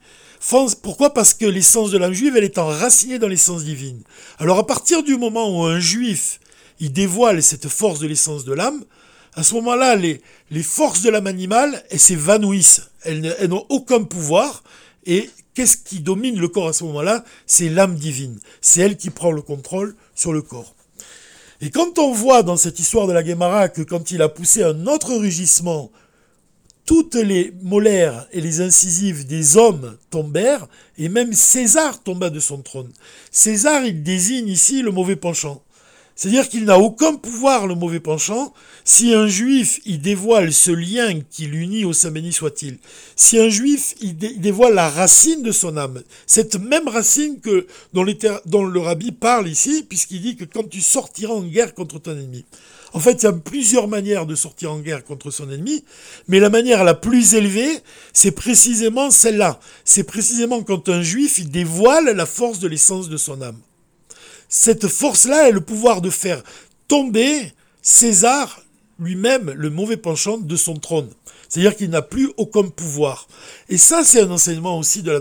Pourquoi? 0.81 1.13
Parce 1.13 1.33
que 1.33 1.45
l'essence 1.45 1.91
de 1.91 1.97
l'âme 1.97 2.13
juive, 2.13 2.37
elle 2.37 2.43
est 2.43 2.57
enracinée 2.57 3.19
dans 3.19 3.27
l'essence 3.27 3.63
divine. 3.63 4.01
Alors 4.37 4.59
à 4.59 4.65
partir 4.65 5.03
du 5.03 5.17
moment 5.17 5.49
où 5.49 5.63
un 5.65 5.79
juif, 5.79 6.39
il 6.79 6.91
dévoile 6.91 7.41
cette 7.41 7.67
force 7.67 7.99
de 7.99 8.07
l'essence 8.07 8.45
de 8.45 8.53
l'âme, 8.53 8.83
à 9.35 9.43
ce 9.43 9.53
moment-là, 9.55 9.95
les, 9.95 10.21
les 10.49 10.63
forces 10.63 11.01
de 11.01 11.09
l'âme 11.09 11.27
animale, 11.27 11.83
elles 11.89 11.99
s'évanouissent. 11.99 12.89
Elles 13.03 13.49
n'ont 13.49 13.65
aucun 13.69 14.03
pouvoir. 14.03 14.63
Et 15.05 15.29
qu'est-ce 15.55 15.77
qui 15.77 16.01
domine 16.01 16.39
le 16.39 16.47
corps 16.47 16.67
à 16.67 16.73
ce 16.73 16.83
moment-là? 16.83 17.23
C'est 17.47 17.69
l'âme 17.69 17.95
divine. 17.95 18.39
C'est 18.61 18.81
elle 18.81 18.97
qui 18.97 19.09
prend 19.09 19.31
le 19.31 19.41
contrôle 19.41 19.95
sur 20.13 20.33
le 20.33 20.43
corps. 20.43 20.75
Et 21.61 21.71
quand 21.71 21.97
on 21.97 22.11
voit 22.11 22.43
dans 22.43 22.57
cette 22.57 22.79
histoire 22.79 23.07
de 23.07 23.13
la 23.13 23.23
Guémara 23.23 23.69
que 23.69 23.81
quand 23.81 24.11
il 24.11 24.21
a 24.21 24.29
poussé 24.29 24.61
un 24.61 24.85
autre 24.85 25.15
rugissement 25.15 25.89
toutes 26.85 27.15
les 27.15 27.51
molaires 27.63 28.27
et 28.31 28.41
les 28.41 28.61
incisives 28.61 29.25
des 29.25 29.57
hommes 29.57 29.97
tombèrent, 30.11 30.67
et 30.97 31.09
même 31.09 31.33
César 31.33 32.03
tomba 32.03 32.29
de 32.29 32.39
son 32.39 32.61
trône. 32.61 32.91
César, 33.31 33.83
il 33.83 34.03
désigne 34.03 34.47
ici 34.47 34.83
le 34.83 34.91
mauvais 34.91 35.15
penchant. 35.15 35.63
C'est-à-dire 36.15 36.47
qu'il 36.47 36.63
n'a 36.63 36.79
aucun 36.79 37.15
pouvoir, 37.15 37.67
le 37.67 37.75
mauvais 37.75 37.99
penchant, 37.99 38.53
si 38.85 39.13
un 39.13 39.27
juif, 39.27 39.81
il 39.85 39.99
dévoile 39.99 40.53
ce 40.53 40.71
lien 40.71 41.19
qui 41.29 41.45
l'unit 41.45 41.83
au 41.83 41.91
Saint 41.91 42.11
béni 42.11 42.31
soit-il. 42.31 42.77
Si 43.17 43.37
un 43.37 43.49
juif, 43.49 43.95
il, 43.99 44.15
dévoile 44.17 44.75
la 44.75 44.89
racine 44.89 45.43
de 45.43 45.51
son 45.51 45.75
âme. 45.75 46.01
Cette 46.25 46.55
même 46.55 46.87
racine 46.87 47.41
que, 47.41 47.67
dont, 47.93 48.03
le 48.03 48.79
rabbi 48.79 49.11
parle 49.11 49.49
ici, 49.49 49.85
puisqu'il 49.87 50.21
dit 50.21 50.35
que 50.37 50.45
quand 50.45 50.69
tu 50.69 50.79
sortiras 50.79 51.33
en 51.33 51.43
guerre 51.43 51.73
contre 51.73 51.99
ton 51.99 52.11
ennemi. 52.11 52.45
En 52.93 52.99
fait, 52.99 53.23
il 53.23 53.23
y 53.23 53.27
a 53.27 53.33
plusieurs 53.33 53.89
manières 53.89 54.25
de 54.25 54.35
sortir 54.35 54.71
en 54.71 54.79
guerre 54.79 55.03
contre 55.03 55.31
son 55.31 55.51
ennemi, 55.51 55.83
mais 56.29 56.39
la 56.39 56.49
manière 56.49 56.85
la 56.85 56.93
plus 56.93 57.35
élevée, 57.35 57.79
c'est 58.13 58.31
précisément 58.31 59.11
celle-là. 59.11 59.59
C'est 59.83 60.05
précisément 60.05 60.63
quand 60.63 60.87
un 60.87 61.01
juif, 61.01 61.39
il 61.39 61.51
dévoile 61.51 62.05
la 62.15 62.25
force 62.25 62.59
de 62.59 62.69
l'essence 62.69 63.09
de 63.09 63.17
son 63.17 63.41
âme. 63.41 63.59
Cette 64.57 64.87
force-là 64.87 65.49
est 65.49 65.51
le 65.51 65.59
pouvoir 65.59 65.99
de 65.99 66.09
faire 66.09 66.41
tomber 66.87 67.51
César, 67.81 68.61
lui-même 68.97 69.51
le 69.51 69.69
mauvais 69.69 69.97
penchant 69.97 70.37
de 70.37 70.55
son 70.55 70.75
trône. 70.75 71.09
C'est-à-dire 71.49 71.75
qu'il 71.75 71.89
n'a 71.89 72.01
plus 72.01 72.31
aucun 72.37 72.69
pouvoir. 72.69 73.27
Et 73.67 73.77
ça, 73.77 74.05
c'est 74.05 74.21
un 74.21 74.31
enseignement 74.31 74.79
aussi 74.79 75.01
la, 75.01 75.19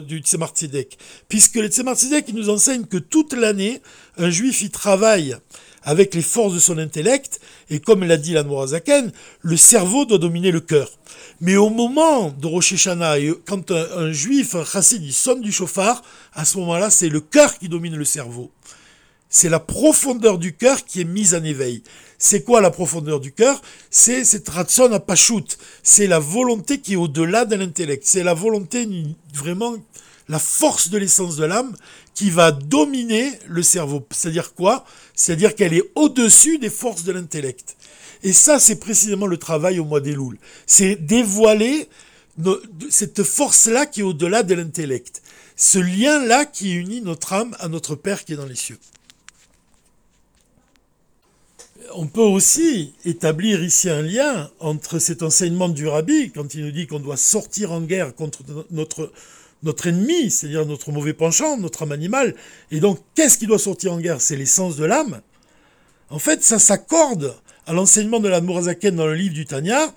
du 0.00 0.20
Tzemar. 0.20 0.54
Puisque 1.28 1.56
le 1.56 1.68
Tzemar 1.68 1.96
nous 2.32 2.48
enseigne 2.48 2.86
que 2.86 2.96
toute 2.96 3.34
l'année, 3.34 3.82
un 4.16 4.30
juif, 4.30 4.62
il 4.62 4.70
travaille 4.70 5.36
avec 5.84 6.14
les 6.14 6.22
forces 6.22 6.54
de 6.54 6.58
son 6.58 6.78
intellect, 6.78 7.40
et 7.68 7.80
comme 7.80 8.04
l'a 8.04 8.16
dit 8.16 8.32
l'Admorazaken, 8.32 9.12
le 9.40 9.56
cerveau 9.56 10.04
doit 10.04 10.18
dominer 10.18 10.50
le 10.50 10.60
cœur. 10.60 10.90
Mais 11.40 11.56
au 11.56 11.70
moment 11.70 12.30
de 12.30 12.46
Rosh 12.46 12.72
Hashanah, 12.72 13.16
quand 13.46 13.70
un, 13.70 14.12
juif, 14.12 14.54
un 14.54 14.64
chassid, 14.64 15.02
il 15.02 15.12
sonne 15.12 15.40
du 15.40 15.52
chauffard, 15.52 16.02
à 16.34 16.44
ce 16.44 16.56
moment-là, 16.58 16.90
c'est 16.90 17.08
le 17.08 17.20
cœur 17.20 17.58
qui 17.58 17.68
domine 17.68 17.96
le 17.96 18.04
cerveau. 18.04 18.50
C'est 19.34 19.48
la 19.48 19.60
profondeur 19.60 20.36
du 20.36 20.54
cœur 20.54 20.84
qui 20.84 21.00
est 21.00 21.04
mise 21.04 21.34
en 21.34 21.42
éveil. 21.42 21.82
C'est 22.18 22.44
quoi 22.44 22.60
la 22.60 22.70
profondeur 22.70 23.18
du 23.18 23.32
cœur? 23.32 23.62
C'est 23.90 24.24
cette 24.26 24.50
ratson 24.50 24.92
à 24.92 25.00
pachout. 25.00 25.56
C'est 25.82 26.06
la 26.06 26.18
volonté 26.18 26.80
qui 26.80 26.92
est 26.92 26.96
au-delà 26.96 27.46
de 27.46 27.56
l'intellect. 27.56 28.02
C'est 28.06 28.22
la 28.22 28.34
volonté, 28.34 28.86
vraiment, 29.34 29.74
la 30.28 30.38
force 30.38 30.90
de 30.90 30.98
l'essence 30.98 31.36
de 31.36 31.46
l'âme 31.46 31.74
qui 32.14 32.28
va 32.28 32.52
dominer 32.52 33.32
le 33.46 33.62
cerveau. 33.62 34.06
C'est-à-dire 34.10 34.52
quoi? 34.52 34.84
C'est-à-dire 35.14 35.54
qu'elle 35.54 35.72
est 35.72 35.90
au-dessus 35.94 36.58
des 36.58 36.70
forces 36.70 37.04
de 37.04 37.12
l'intellect. 37.12 37.76
Et 38.22 38.34
ça, 38.34 38.60
c'est 38.60 38.76
précisément 38.76 39.26
le 39.26 39.38
travail 39.38 39.78
au 39.78 39.86
mois 39.86 40.00
des 40.00 40.12
Louls. 40.12 40.38
C'est 40.66 40.94
dévoiler 40.96 41.88
cette 42.90 43.22
force-là 43.22 43.86
qui 43.86 44.00
est 44.00 44.04
au-delà 44.04 44.42
de 44.42 44.54
l'intellect. 44.54 45.22
Ce 45.56 45.78
lien-là 45.78 46.44
qui 46.44 46.74
unit 46.74 47.00
notre 47.00 47.32
âme 47.32 47.56
à 47.60 47.68
notre 47.68 47.94
Père 47.94 48.26
qui 48.26 48.34
est 48.34 48.36
dans 48.36 48.44
les 48.44 48.54
cieux. 48.56 48.78
On 51.94 52.06
peut 52.06 52.20
aussi 52.20 52.94
établir 53.04 53.62
ici 53.62 53.90
un 53.90 54.02
lien 54.02 54.50
entre 54.60 54.98
cet 54.98 55.22
enseignement 55.22 55.68
du 55.68 55.86
rabbi, 55.86 56.30
quand 56.30 56.54
il 56.54 56.64
nous 56.64 56.70
dit 56.70 56.86
qu'on 56.86 57.00
doit 57.00 57.16
sortir 57.16 57.72
en 57.72 57.80
guerre 57.80 58.14
contre 58.14 58.42
notre, 58.70 59.86
ennemi, 59.86 60.30
c'est-à-dire 60.30 60.66
notre 60.66 60.92
mauvais 60.92 61.12
penchant, 61.12 61.56
notre 61.56 61.82
âme 61.82 61.92
animale. 61.92 62.34
Et 62.70 62.80
donc, 62.80 63.00
qu'est-ce 63.14 63.38
qui 63.38 63.46
doit 63.46 63.58
sortir 63.58 63.92
en 63.92 63.98
guerre? 63.98 64.20
C'est 64.20 64.36
l'essence 64.36 64.76
de 64.76 64.84
l'âme. 64.84 65.22
En 66.10 66.18
fait, 66.18 66.42
ça 66.42 66.58
s'accorde 66.58 67.34
à 67.66 67.72
l'enseignement 67.72 68.20
de 68.20 68.28
la 68.28 68.40
Mourazaken 68.40 68.96
dans 68.96 69.06
le 69.06 69.14
livre 69.14 69.34
du 69.34 69.44
Tanya 69.44 69.94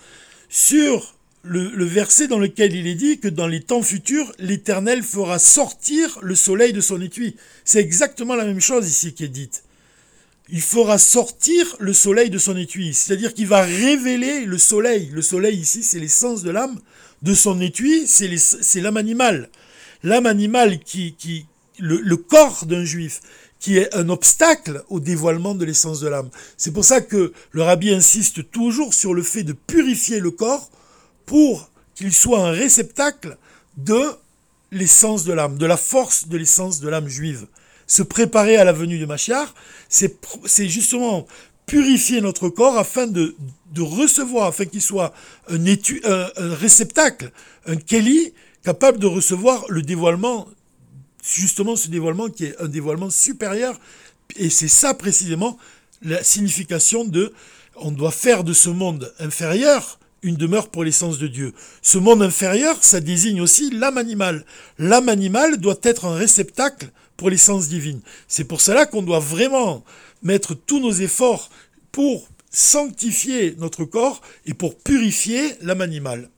sur 0.50 1.16
le, 1.44 1.86
verset 1.86 2.28
dans 2.28 2.40
lequel 2.40 2.74
il 2.75 2.88
est 2.88 2.96
dit 2.96 3.20
que 3.20 3.28
dans 3.28 3.48
les 3.48 3.62
temps 3.62 3.82
futurs, 3.82 4.32
l'Éternel 4.40 5.04
fera 5.04 5.40
sortir 5.40 6.20
le 6.22 6.36
soleil 6.36 6.74
de 6.74 6.82
son 6.82 7.02
étui. 7.02 7.36
C'est 7.64 7.80
exactement 7.80 8.36
la 8.36 8.46
même 8.46 8.62
chose 8.62 8.88
ici 8.88 9.14
qui 9.14 9.25
est 9.25 9.30
dite. 9.30 9.65
Il 10.50 10.62
fera 10.62 10.98
sortir 10.98 11.75
le 11.80 11.94
soleil 11.94 12.30
de 12.30 12.38
son 12.38 12.56
étui, 12.56 12.94
c'est-à-dire 12.94 13.34
qu'il 13.34 13.48
va 13.48 13.62
révéler 13.62 14.46
le 14.46 14.58
soleil. 14.58 15.10
Le 15.12 15.22
soleil 15.22 15.58
ici, 15.58 15.84
c'est 15.84 16.00
l'essence 16.00 16.44
de 16.44 16.52
l'âme. 16.52 16.80
De 17.24 17.34
son 17.34 17.60
étui, 17.62 18.08
c'est 18.08 18.82
l'âme 18.82 18.98
animale. 18.98 19.50
L'âme 20.04 20.28
animale 20.28 20.80
qui, 20.80 21.16
qui 21.18 21.48
le 21.80 22.16
corps 22.16 22.66
d'un 22.66 22.86
juif 22.86 23.22
qui 23.66 23.80
est 23.80 23.96
un 23.96 24.10
obstacle 24.10 24.84
au 24.90 25.00
dévoilement 25.00 25.56
de 25.56 25.66
l'essence 25.66 26.00
de 26.00 26.08
l'âme. 26.08 26.30
C'est 26.56 26.72
pour 26.72 26.86
ça 26.86 27.02
que 27.02 27.34
le 27.50 27.64
rabbi 27.64 27.92
insiste 27.92 28.52
toujours 28.52 28.94
sur 28.94 29.16
le 29.16 29.24
fait 29.24 29.42
de 29.42 29.54
purifier 29.54 30.20
le 30.20 30.30
corps 30.30 30.70
pour 31.25 31.72
qu'il 31.96 32.14
soit 32.14 32.48
un 32.48 32.52
réceptacle 32.52 33.38
de 33.78 34.04
l'essence 34.72 35.24
de 35.24 35.34
l'âme, 35.34 35.58
de 35.58 35.66
la 35.66 35.78
force 35.78 36.28
de 36.28 36.38
l'essence 36.38 36.80
de 36.80 36.90
l'âme 36.90 37.08
juive. 37.08 37.48
Se 37.88 38.04
préparer 38.04 38.58
à 38.58 38.63
la 38.63 38.74
venue 38.74 38.98
de 38.98 39.06
Machiar, 39.06 39.54
c'est 39.89 40.68
justement 40.68 41.27
purifier 41.65 42.22
notre 42.22 42.50
corps 42.50 42.77
afin 42.77 43.08
de, 43.08 43.36
de 43.74 43.82
recevoir, 43.82 44.48
afin 44.48 44.65
qu'il 44.65 44.82
soit 44.82 45.13
un, 45.50 45.60
réceptacle, 46.38 47.32
un 47.65 47.75
keli, 47.75 48.34
capable 48.63 49.00
de 49.00 49.08
recevoir 49.08 49.65
le 49.70 49.82
dévoilement 49.82 50.48
justement 51.24 51.75
ce 51.75 51.88
dévoilement 51.88 52.30
qui 52.30 52.46
est 52.46 52.62
un 52.62 52.68
dévoilement 52.68 53.10
supérieur. 53.10 53.80
Et 54.36 54.50
c'est 54.50 54.68
ça 54.68 54.94
précisément 54.94 55.58
la 56.01 56.24
signification 56.24 57.04
de 57.04 57.34
on 57.77 57.92
doit 57.92 58.12
faire 58.12 58.44
de 58.44 58.54
ce 58.54 58.70
monde 58.70 59.13
inférieur 59.20 60.00
une 60.22 60.36
demeure 60.36 60.70
pour 60.70 60.84
l'essence 60.84 61.20
de 61.20 61.27
Dieu. 61.27 61.54
Ce 61.84 62.00
monde 62.00 62.24
inférieur, 62.24 62.77
ça 62.82 63.00
désigne 63.00 63.42
aussi 63.42 63.70
l'âme 63.70 64.00
animale. 64.00 64.44
L'âme 64.79 65.07
animale 65.10 65.57
doit 65.57 65.79
être 65.83 66.05
un 66.05 66.16
réceptacle 66.16 66.90
pour 67.18 67.30
l'essence 67.30 67.70
divine. 67.70 68.01
C'est 68.28 68.44
pour 68.44 68.62
cela 68.62 68.86
qu'on 68.86 69.01
doit 69.01 69.20
vraiment 69.20 69.84
mettre 70.24 70.54
tous 70.54 70.80
nos 70.80 70.92
efforts 70.92 71.50
pour 71.92 72.28
sanctifier 72.50 73.56
notre 73.58 73.86
corps 73.86 74.22
et 74.46 74.54
pour 74.54 74.78
purifier 74.78 75.54
l'âme 75.62 75.82
animale. 75.82 76.30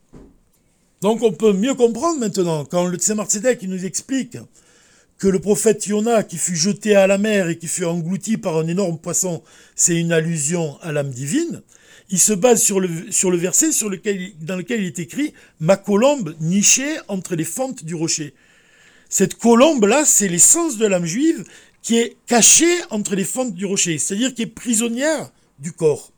Donc 1.01 1.21
on 1.21 1.31
peut 1.31 1.53
mieux 1.53 1.75
comprendre 1.75 2.19
maintenant 2.19 2.65
quand 2.65 2.85
le 2.85 2.97
Tzemar 2.97 3.27
Tzedek 3.27 3.63
nous 3.63 3.85
explique 3.85 4.37
que 5.17 5.27
le 5.27 5.39
prophète 5.39 5.85
Yona, 5.87 6.23
qui 6.23 6.37
fut 6.37 6.55
jeté 6.55 6.95
à 6.95 7.07
la 7.07 7.17
mer 7.17 7.49
et 7.49 7.57
qui 7.57 7.67
fut 7.67 7.85
englouti 7.85 8.37
par 8.37 8.57
un 8.57 8.67
énorme 8.67 8.99
poisson, 8.99 9.41
c'est 9.75 9.95
une 9.95 10.11
allusion 10.11 10.77
à 10.81 10.91
l'âme 10.91 11.09
divine. 11.09 11.61
Il 12.09 12.19
se 12.19 12.33
base 12.33 12.61
sur 12.61 12.79
le, 12.79 12.87
verset 13.37 13.69
dans 14.41 14.55
lequel 14.55 14.81
il 14.81 14.85
est 14.85 14.99
écrit 14.99 15.33
Ma 15.59 15.75
colombe 15.75 16.35
nichée 16.39 16.97
entre 17.07 17.35
les 17.35 17.43
fentes 17.43 17.83
du 17.83 17.95
rocher. 17.95 18.33
Cette 19.09 19.35
colombe-là, 19.35 20.03
c'est 20.05 20.27
l'essence 20.27 20.77
de 20.77 20.85
l'âme 20.85 21.05
juive 21.05 21.45
qui 21.81 21.97
est 21.97 22.17
cachée 22.25 22.75
entre 22.89 23.15
les 23.15 23.23
fentes 23.23 23.53
du 23.53 23.65
rocher, 23.65 23.97
c'est-à-dire 23.97 24.33
qui 24.33 24.41
est 24.41 24.47
prisonnière 24.47 25.31
du 25.59 25.71
corps. 25.71 26.11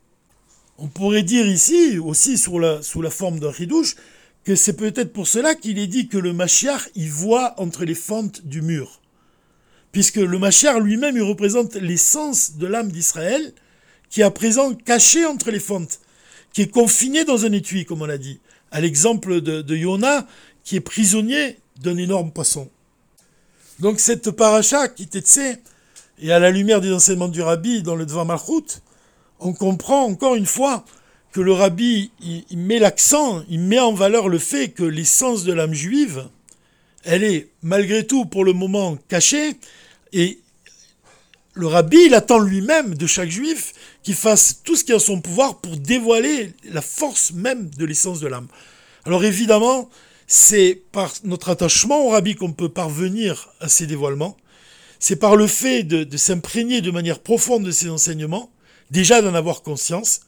On 0.80 0.88
pourrait 0.88 1.23
dire 1.23 1.45
ici, 1.45 1.99
aussi 1.99 2.38
sous 2.38 2.58
la, 2.58 2.82
forme 3.12 3.39
d'un 3.39 3.52
ridouche, 3.52 3.95
que 4.43 4.56
c'est 4.56 4.73
peut-être 4.73 5.13
pour 5.13 5.28
cela 5.28 5.54
qu'il 5.54 5.78
est 5.78 5.88
dit 5.88 6.08
que 6.08 6.17
le 6.17 6.34
Machiar 6.34 6.88
y 6.95 7.08
voit 7.08 7.54
entre 7.58 7.86
les 7.86 7.93
fentes 7.93 8.45
du 8.45 8.62
mur. 8.62 9.02
Puisque 9.91 10.15
le 10.15 10.39
Machiar 10.39 10.80
lui-même, 10.80 11.17
il 11.17 11.21
représente 11.21 11.75
l'essence 11.75 12.56
de 12.56 12.65
l'âme 12.65 12.91
d'Israël, 12.91 13.54
qui 14.10 14.21
est 14.21 14.23
à 14.23 14.32
présent 14.32 14.73
cachée 14.73 15.25
entre 15.25 15.52
les 15.52 15.60
fentes, 15.60 15.99
qui 16.54 16.63
est 16.63 16.71
confinée 16.71 17.25
dans 17.25 17.45
un 17.45 17.52
étui, 17.52 17.86
comme 17.86 18.02
on 18.02 18.06
l'a 18.06 18.17
dit, 18.17 18.39
à 18.71 18.82
l'exemple 18.82 19.41
de, 19.41 19.62
de 19.62 19.75
Yona, 19.75 20.25
qui 20.63 20.78
est 20.78 20.82
prisonnier 20.82 21.58
d'un 21.80 21.97
énorme 21.97 22.32
poisson. 22.32 22.69
Donc 23.80 24.00
cette 24.00 24.32
paracha 24.32 24.89
qui 24.89 25.04
était 25.04 25.62
et 26.22 26.32
à 26.34 26.39
la 26.39 26.52
lumière 26.52 26.82
des 26.82 26.92
enseignements 26.92 27.30
du 27.30 27.42
rabbi 27.42 27.82
dans 27.82 27.96
le 27.96 28.06
Dvar 28.06 28.26
Malchut, 28.26 28.82
on 29.39 29.54
comprend 29.54 30.04
encore 30.04 30.36
une 30.36 30.46
fois 30.46 30.84
que 31.32 31.39
le 31.39 31.54
rabbi 31.54 32.12
il, 32.20 32.58
met 32.58 32.80
l'accent, 32.80 33.44
il 33.50 33.62
met 33.62 33.80
en 33.80 33.94
valeur 33.94 34.28
le 34.28 34.39
fait 34.39 34.70
que 34.70 34.84
l'essence 34.84 35.46
de 35.46 35.54
l'âme 35.54 35.74
juive, 35.74 36.28
elle 37.06 37.24
est 37.24 37.48
malgré 37.62 38.06
tout 38.06 38.26
pour 38.26 38.44
le 38.44 38.52
moment 38.52 38.98
cachée, 39.08 39.56
et 40.12 40.39
le 41.54 41.68
rabbi, 41.68 41.98
il 42.08 42.13
attend 42.13 42.39
lui-même 42.39 42.96
de 42.96 43.08
chaque 43.08 43.30
juif 43.30 43.74
qu'il 44.04 44.15
fasse 44.15 44.62
tout 44.63 44.76
ce 44.76 44.84
qui 44.84 44.92
est 44.92 44.96
en 44.96 45.00
son 45.00 45.22
pouvoir 45.22 45.60
pour 45.60 45.78
dévoiler 45.78 46.54
la 46.65 46.82
force 46.82 47.32
même 47.32 47.70
de 47.70 47.86
l'essence 47.86 48.20
de 48.20 48.28
l'âme. 48.28 48.48
Alors 49.06 49.24
évidemment, 49.24 49.89
c'est 50.32 50.84
par 50.92 51.12
notre 51.24 51.50
attachement 51.50 52.06
au 52.06 52.10
rabbi 52.12 52.36
qu'on 52.36 52.54
peut 52.54 52.70
parvenir 52.70 53.50
à 53.60 53.68
ces 53.68 53.88
dévoilements. 53.88 54.38
C'est 55.00 55.15
par 55.15 55.36
le 55.36 55.48
fait 55.48 55.82
de, 55.82 56.18
s'imprégner 56.18 56.82
de 56.82 56.92
manière 56.92 57.20
profonde 57.20 57.65
de 57.65 57.72
ces 57.72 57.89
enseignements, 57.89 58.52
déjà 58.92 59.24
d'en 59.24 59.34
avoir 59.34 59.63
conscience, 59.63 60.22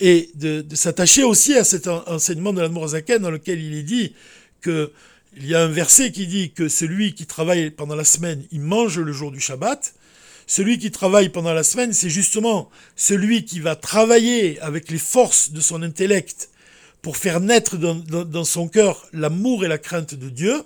et 0.00 0.30
de, 0.34 0.64
s'attacher 0.74 1.22
aussi 1.22 1.54
à 1.54 1.62
cet 1.62 1.86
enseignement 1.86 2.52
de 2.52 2.60
l'Admorazaken 2.60 3.22
dans 3.22 3.30
lequel 3.30 3.62
il 3.62 3.74
est 3.74 3.84
dit 3.84 4.12
que 4.60 4.92
il 5.36 5.46
y 5.46 5.54
a 5.54 5.62
un 5.62 5.68
verset 5.68 6.12
qui 6.12 6.26
dit 6.26 6.52
que 6.52 6.68
celui 6.68 7.14
qui 7.14 7.26
travaille 7.26 7.70
pendant 7.70 7.96
la 7.96 8.04
semaine, 8.04 8.44
il 8.52 8.60
mange 8.60 8.98
le 9.00 9.12
jour 9.12 9.32
du 9.32 9.40
Shabbat. 9.40 9.94
Celui 10.46 10.78
qui 10.78 10.92
travaille 10.92 11.28
pendant 11.28 11.52
la 11.52 11.64
semaine, 11.64 11.92
c'est 11.92 12.10
justement 12.10 12.70
celui 12.94 13.44
qui 13.44 13.58
va 13.58 13.74
travailler 13.74 14.60
avec 14.60 14.90
les 14.90 14.98
forces 14.98 15.50
de 15.50 15.60
son 15.60 15.82
intellect 15.82 16.50
pour 17.04 17.18
faire 17.18 17.38
naître 17.38 17.76
dans, 17.76 18.44
son 18.44 18.66
cœur 18.66 19.06
l'amour 19.12 19.62
et 19.62 19.68
la 19.68 19.76
crainte 19.76 20.14
de 20.14 20.30
Dieu. 20.30 20.62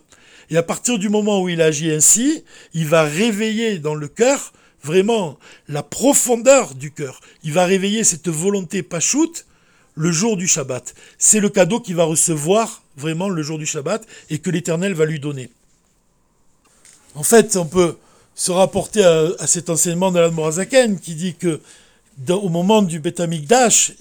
Et 0.51 0.57
à 0.57 0.63
partir 0.63 0.97
du 0.97 1.09
moment 1.09 1.43
où 1.43 1.49
il 1.49 1.61
agit 1.61 1.91
ainsi, 1.91 2.45
il 2.75 2.87
va 2.87 3.03
réveiller 3.03 3.81
dans 3.81 3.97
le 3.97 4.07
cœur 4.07 4.53
vraiment 4.85 5.37
la 5.67 5.83
profondeur 5.83 6.77
du 6.77 6.93
cœur. 6.93 7.21
Il 7.43 7.53
va 7.53 7.65
réveiller 7.65 8.05
cette 8.05 8.29
volonté 8.29 8.85
pachoute 8.85 9.47
le 9.97 10.13
jour 10.13 10.37
du 10.37 10.47
Shabbat. 10.47 10.95
C'est 11.19 11.41
le 11.41 11.49
cadeau 11.49 11.81
qu'il 11.81 11.97
va 11.97 12.05
recevoir 12.05 12.85
vraiment 12.97 13.29
le 13.29 13.43
jour 13.43 13.59
du 13.59 13.67
Shabbat 13.67 14.07
et 14.31 14.39
que 14.39 14.51
l'Éternel 14.51 14.95
va 14.95 15.07
lui 15.07 15.19
donner. 15.19 15.51
En 17.17 17.25
fait, 17.25 17.57
on 17.57 17.67
peut 17.67 17.97
se 18.37 18.53
rapporter 18.53 19.05
à, 19.05 19.49
cet 19.49 19.71
enseignement 19.71 20.13
de 20.13 20.21
l'Admorazaken 20.21 21.01
qui 21.01 21.17
dit 21.17 21.35
que 21.35 21.61
au 22.29 22.49
moment 22.49 22.83
du 22.83 23.01
Beth 23.01 23.23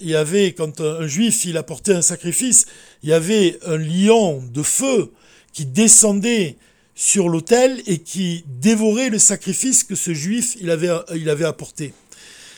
il 0.00 0.08
y 0.08 0.14
avait, 0.14 0.52
quand 0.52 0.80
un, 0.80 1.06
juif 1.06 1.44
il 1.44 1.56
apportait 1.56 1.94
un 1.94 2.02
sacrifice, 2.02 2.66
il 3.02 3.10
y 3.10 3.12
avait 3.12 3.58
un 3.66 3.76
lion 3.76 4.42
de 4.52 4.62
feu 4.62 5.12
qui 5.52 5.66
descendait 5.66 6.56
sur 6.94 7.28
l'autel 7.28 7.80
et 7.86 7.98
qui 7.98 8.44
dévorait 8.46 9.10
le 9.10 9.18
sacrifice 9.18 9.84
que 9.84 9.94
ce 9.94 10.14
juif 10.14 10.56
il 10.60 10.70
avait, 10.70 10.90
il 11.14 11.30
avait 11.30 11.44
apporté. 11.44 11.92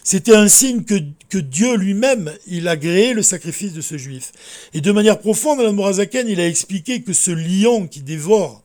C'était 0.03 0.35
un 0.35 0.49
signe 0.49 0.83
que, 0.83 0.95
que 1.29 1.39
Dieu 1.39 1.77
lui-même, 1.77 2.33
il 2.47 2.67
a 2.69 2.73
agréé 2.73 3.13
le 3.13 3.23
sacrifice 3.23 3.75
de 3.75 3.83
ce 3.83 3.99
juif. 3.99 4.33
Et 4.73 4.81
de 4.81 4.93
manière 4.93 5.19
profonde, 5.19 5.61
Alan 5.61 5.75
Morazaken, 5.75 6.27
il 6.27 6.41
a 6.41 6.47
expliqué 6.47 7.03
que 7.03 7.13
ce 7.13 7.31
lion 7.31 7.87
qui 7.87 8.01
dévore 8.01 8.65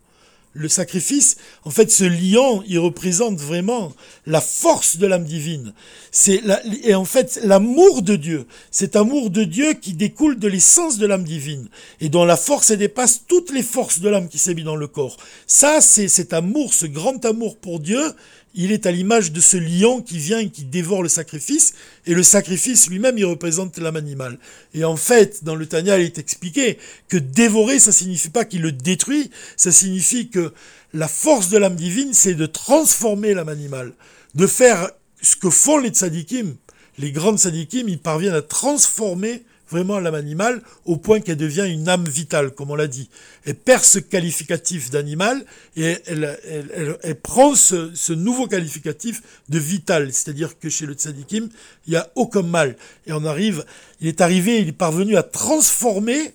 le 0.55 0.69
sacrifice, 0.69 1.35
en 1.65 1.69
fait, 1.69 1.91
ce 1.91 2.05
lion, 2.05 2.63
il 2.65 2.79
représente 2.79 3.37
vraiment 3.37 3.91
la 4.25 4.39
force 4.39 4.95
de 4.97 5.05
l'âme 5.05 5.25
divine. 5.25 5.73
C'est 6.11 6.41
et 6.83 6.95
en 6.95 7.03
fait 7.03 7.41
l'amour 7.43 8.01
de 8.01 8.15
Dieu, 8.15 8.47
cet 8.71 8.95
amour 8.95 9.29
de 9.29 9.43
Dieu 9.43 9.73
qui 9.73 9.93
découle 9.93 10.39
de 10.39 10.47
l'essence 10.47 10.97
de 10.97 11.05
l'âme 11.05 11.25
divine 11.25 11.67
et 11.99 12.07
dont 12.07 12.23
la 12.23 12.37
force 12.37 12.71
dépasse 12.71 13.23
toutes 13.27 13.51
les 13.51 13.63
forces 13.63 13.99
de 13.99 14.07
l'âme 14.07 14.29
qui 14.29 14.37
s'habille 14.37 14.63
dans 14.63 14.77
le 14.77 14.87
corps. 14.87 15.17
Ça, 15.45 15.81
c'est 15.81 16.07
cet 16.07 16.31
amour, 16.31 16.73
ce 16.73 16.85
grand 16.85 17.23
amour 17.25 17.57
pour 17.57 17.81
Dieu, 17.81 18.13
il 18.55 18.71
est 18.71 18.85
à 18.85 18.91
l'image 18.91 19.31
de 19.31 19.41
ce 19.41 19.57
lion 19.57 20.01
qui 20.01 20.17
vient 20.17 20.39
et 20.39 20.49
qui 20.49 20.63
dévore 20.63 21.03
le 21.03 21.09
sacrifice, 21.09 21.73
et 22.05 22.13
le 22.13 22.23
sacrifice 22.23 22.89
lui-même, 22.89 23.17
il 23.17 23.25
représente 23.25 23.77
l'âme 23.77 23.97
animale. 23.97 24.39
Et 24.73 24.85
en 24.85 24.95
fait, 24.95 25.43
dans 25.43 25.55
le 25.55 25.65
Tanya, 25.65 25.99
il 25.99 26.05
est 26.05 26.17
expliqué 26.17 26.79
que 27.09 27.17
dévorer, 27.17 27.79
ça 27.79 27.91
signifie 27.91 28.29
pas 28.29 28.45
qu'il 28.45 28.61
le 28.61 28.71
détruit, 28.71 29.29
ça 29.57 29.71
signifie 29.71 30.29
que 30.29 30.53
la 30.93 31.09
force 31.09 31.49
de 31.49 31.57
l'âme 31.57 31.75
divine, 31.75 32.13
c'est 32.13 32.33
de 32.33 32.45
transformer 32.45 33.33
l'âme 33.33 33.49
animale, 33.49 33.93
de 34.33 34.47
faire 34.47 34.89
ce 35.21 35.35
que 35.35 35.49
font 35.49 35.77
les 35.77 35.89
tzadikim. 35.89 36.55
Les 36.97 37.11
grandes 37.11 37.39
tzadikim, 37.39 37.89
ils 37.89 37.99
parviennent 37.99 38.33
à 38.33 38.41
transformer 38.41 39.43
vraiment 39.69 39.99
l'âme 39.99 40.15
animale 40.15 40.62
au 40.86 40.97
point 40.97 41.19
qu'elle 41.19 41.38
devient 41.38 41.67
une 41.67 41.89
âme 41.89 42.08
vitale, 42.08 42.51
comme 42.51 42.71
on 42.71 42.75
l'a 42.75 42.88
dit. 42.88 43.10
Elle 43.45 43.56
perd 43.56 43.84
ce 43.84 43.99
qualificatif 43.99 44.89
d'animal 44.89 45.43
et 45.75 45.97
elle, 46.06 47.15
prend 47.21 47.56
ce, 47.56 48.13
nouveau 48.13 48.47
qualificatif 48.47 49.21
de 49.49 49.60
vital. 49.60 50.12
C'est-à-dire 50.13 50.60
que 50.60 50.69
chez 50.69 50.86
le 50.86 50.93
tzadikim, 50.93 51.49
il 51.88 51.91
n'y 51.91 51.97
a 51.97 52.10
aucun 52.15 52.43
mal. 52.43 52.75
Et 53.08 53.13
on 53.13 53.25
arrive, 53.25 53.65
il 54.01 54.08
est 54.08 54.21
arrivé, 54.21 54.60
il 54.60 54.69
est 54.69 54.73
parvenu 54.73 55.17
à 55.17 55.23
transformer 55.23 56.34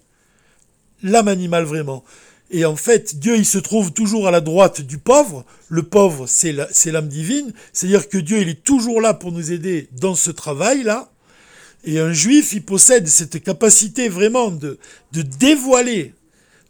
l'âme 1.02 1.28
animale 1.28 1.64
vraiment. 1.64 2.04
Et 2.50 2.64
en 2.64 2.76
fait, 2.76 3.16
Dieu, 3.16 3.36
il 3.36 3.46
se 3.46 3.58
trouve 3.58 3.92
toujours 3.92 4.26
à 4.26 4.32
la 4.32 4.40
droite 4.40 4.80
du 4.80 4.98
pauvre. 4.98 5.44
Le 5.68 5.84
pauvre, 5.84 6.26
c'est 6.26 6.52
l'âme 6.52 7.08
divine. 7.08 7.52
C'est-à-dire 7.72 8.08
que 8.08 8.18
Dieu, 8.18 8.40
il 8.40 8.48
est 8.48 8.64
toujours 8.64 9.00
là 9.00 9.14
pour 9.14 9.30
nous 9.30 9.52
aider 9.52 9.88
dans 9.92 10.16
ce 10.16 10.32
travail-là. 10.32 11.09
Et 11.84 11.98
un 11.98 12.12
juif, 12.12 12.52
il 12.52 12.62
possède 12.62 13.06
cette 13.08 13.42
capacité 13.42 14.08
vraiment 14.08 14.50
de, 14.50 14.78
dévoiler, 15.12 16.14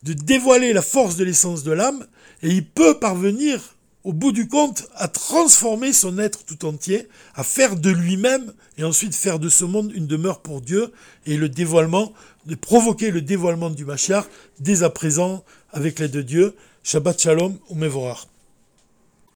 de 0.02 0.12
dévoiler 0.12 0.72
la 0.72 0.82
force 0.82 1.16
de 1.16 1.24
l'essence 1.24 1.64
de 1.64 1.72
l'âme, 1.72 2.06
et 2.42 2.48
il 2.48 2.64
peut 2.64 2.98
parvenir, 2.98 3.76
au 4.04 4.12
bout 4.12 4.32
du 4.32 4.48
compte, 4.48 4.88
à 4.94 5.08
transformer 5.08 5.92
son 5.92 6.18
être 6.18 6.44
tout 6.44 6.64
entier, 6.64 7.08
à 7.34 7.42
faire 7.42 7.76
de 7.76 7.90
lui-même, 7.90 8.52
et 8.78 8.84
ensuite 8.84 9.14
faire 9.14 9.38
de 9.38 9.48
ce 9.48 9.64
monde 9.64 9.92
une 9.94 10.06
demeure 10.06 10.40
pour 10.40 10.60
Dieu, 10.60 10.92
et 11.26 11.36
le 11.36 11.48
dévoilement, 11.48 12.12
de 12.46 12.54
provoquer 12.54 13.10
le 13.10 13.20
dévoilement 13.20 13.70
du 13.70 13.84
Mashiach 13.84 14.26
dès 14.60 14.82
à 14.82 14.90
présent, 14.90 15.44
avec 15.72 15.98
l'aide 15.98 16.12
de 16.12 16.22
Dieu. 16.22 16.54
Shabbat 16.82 17.20
Shalom 17.20 17.58
ou. 17.68 17.76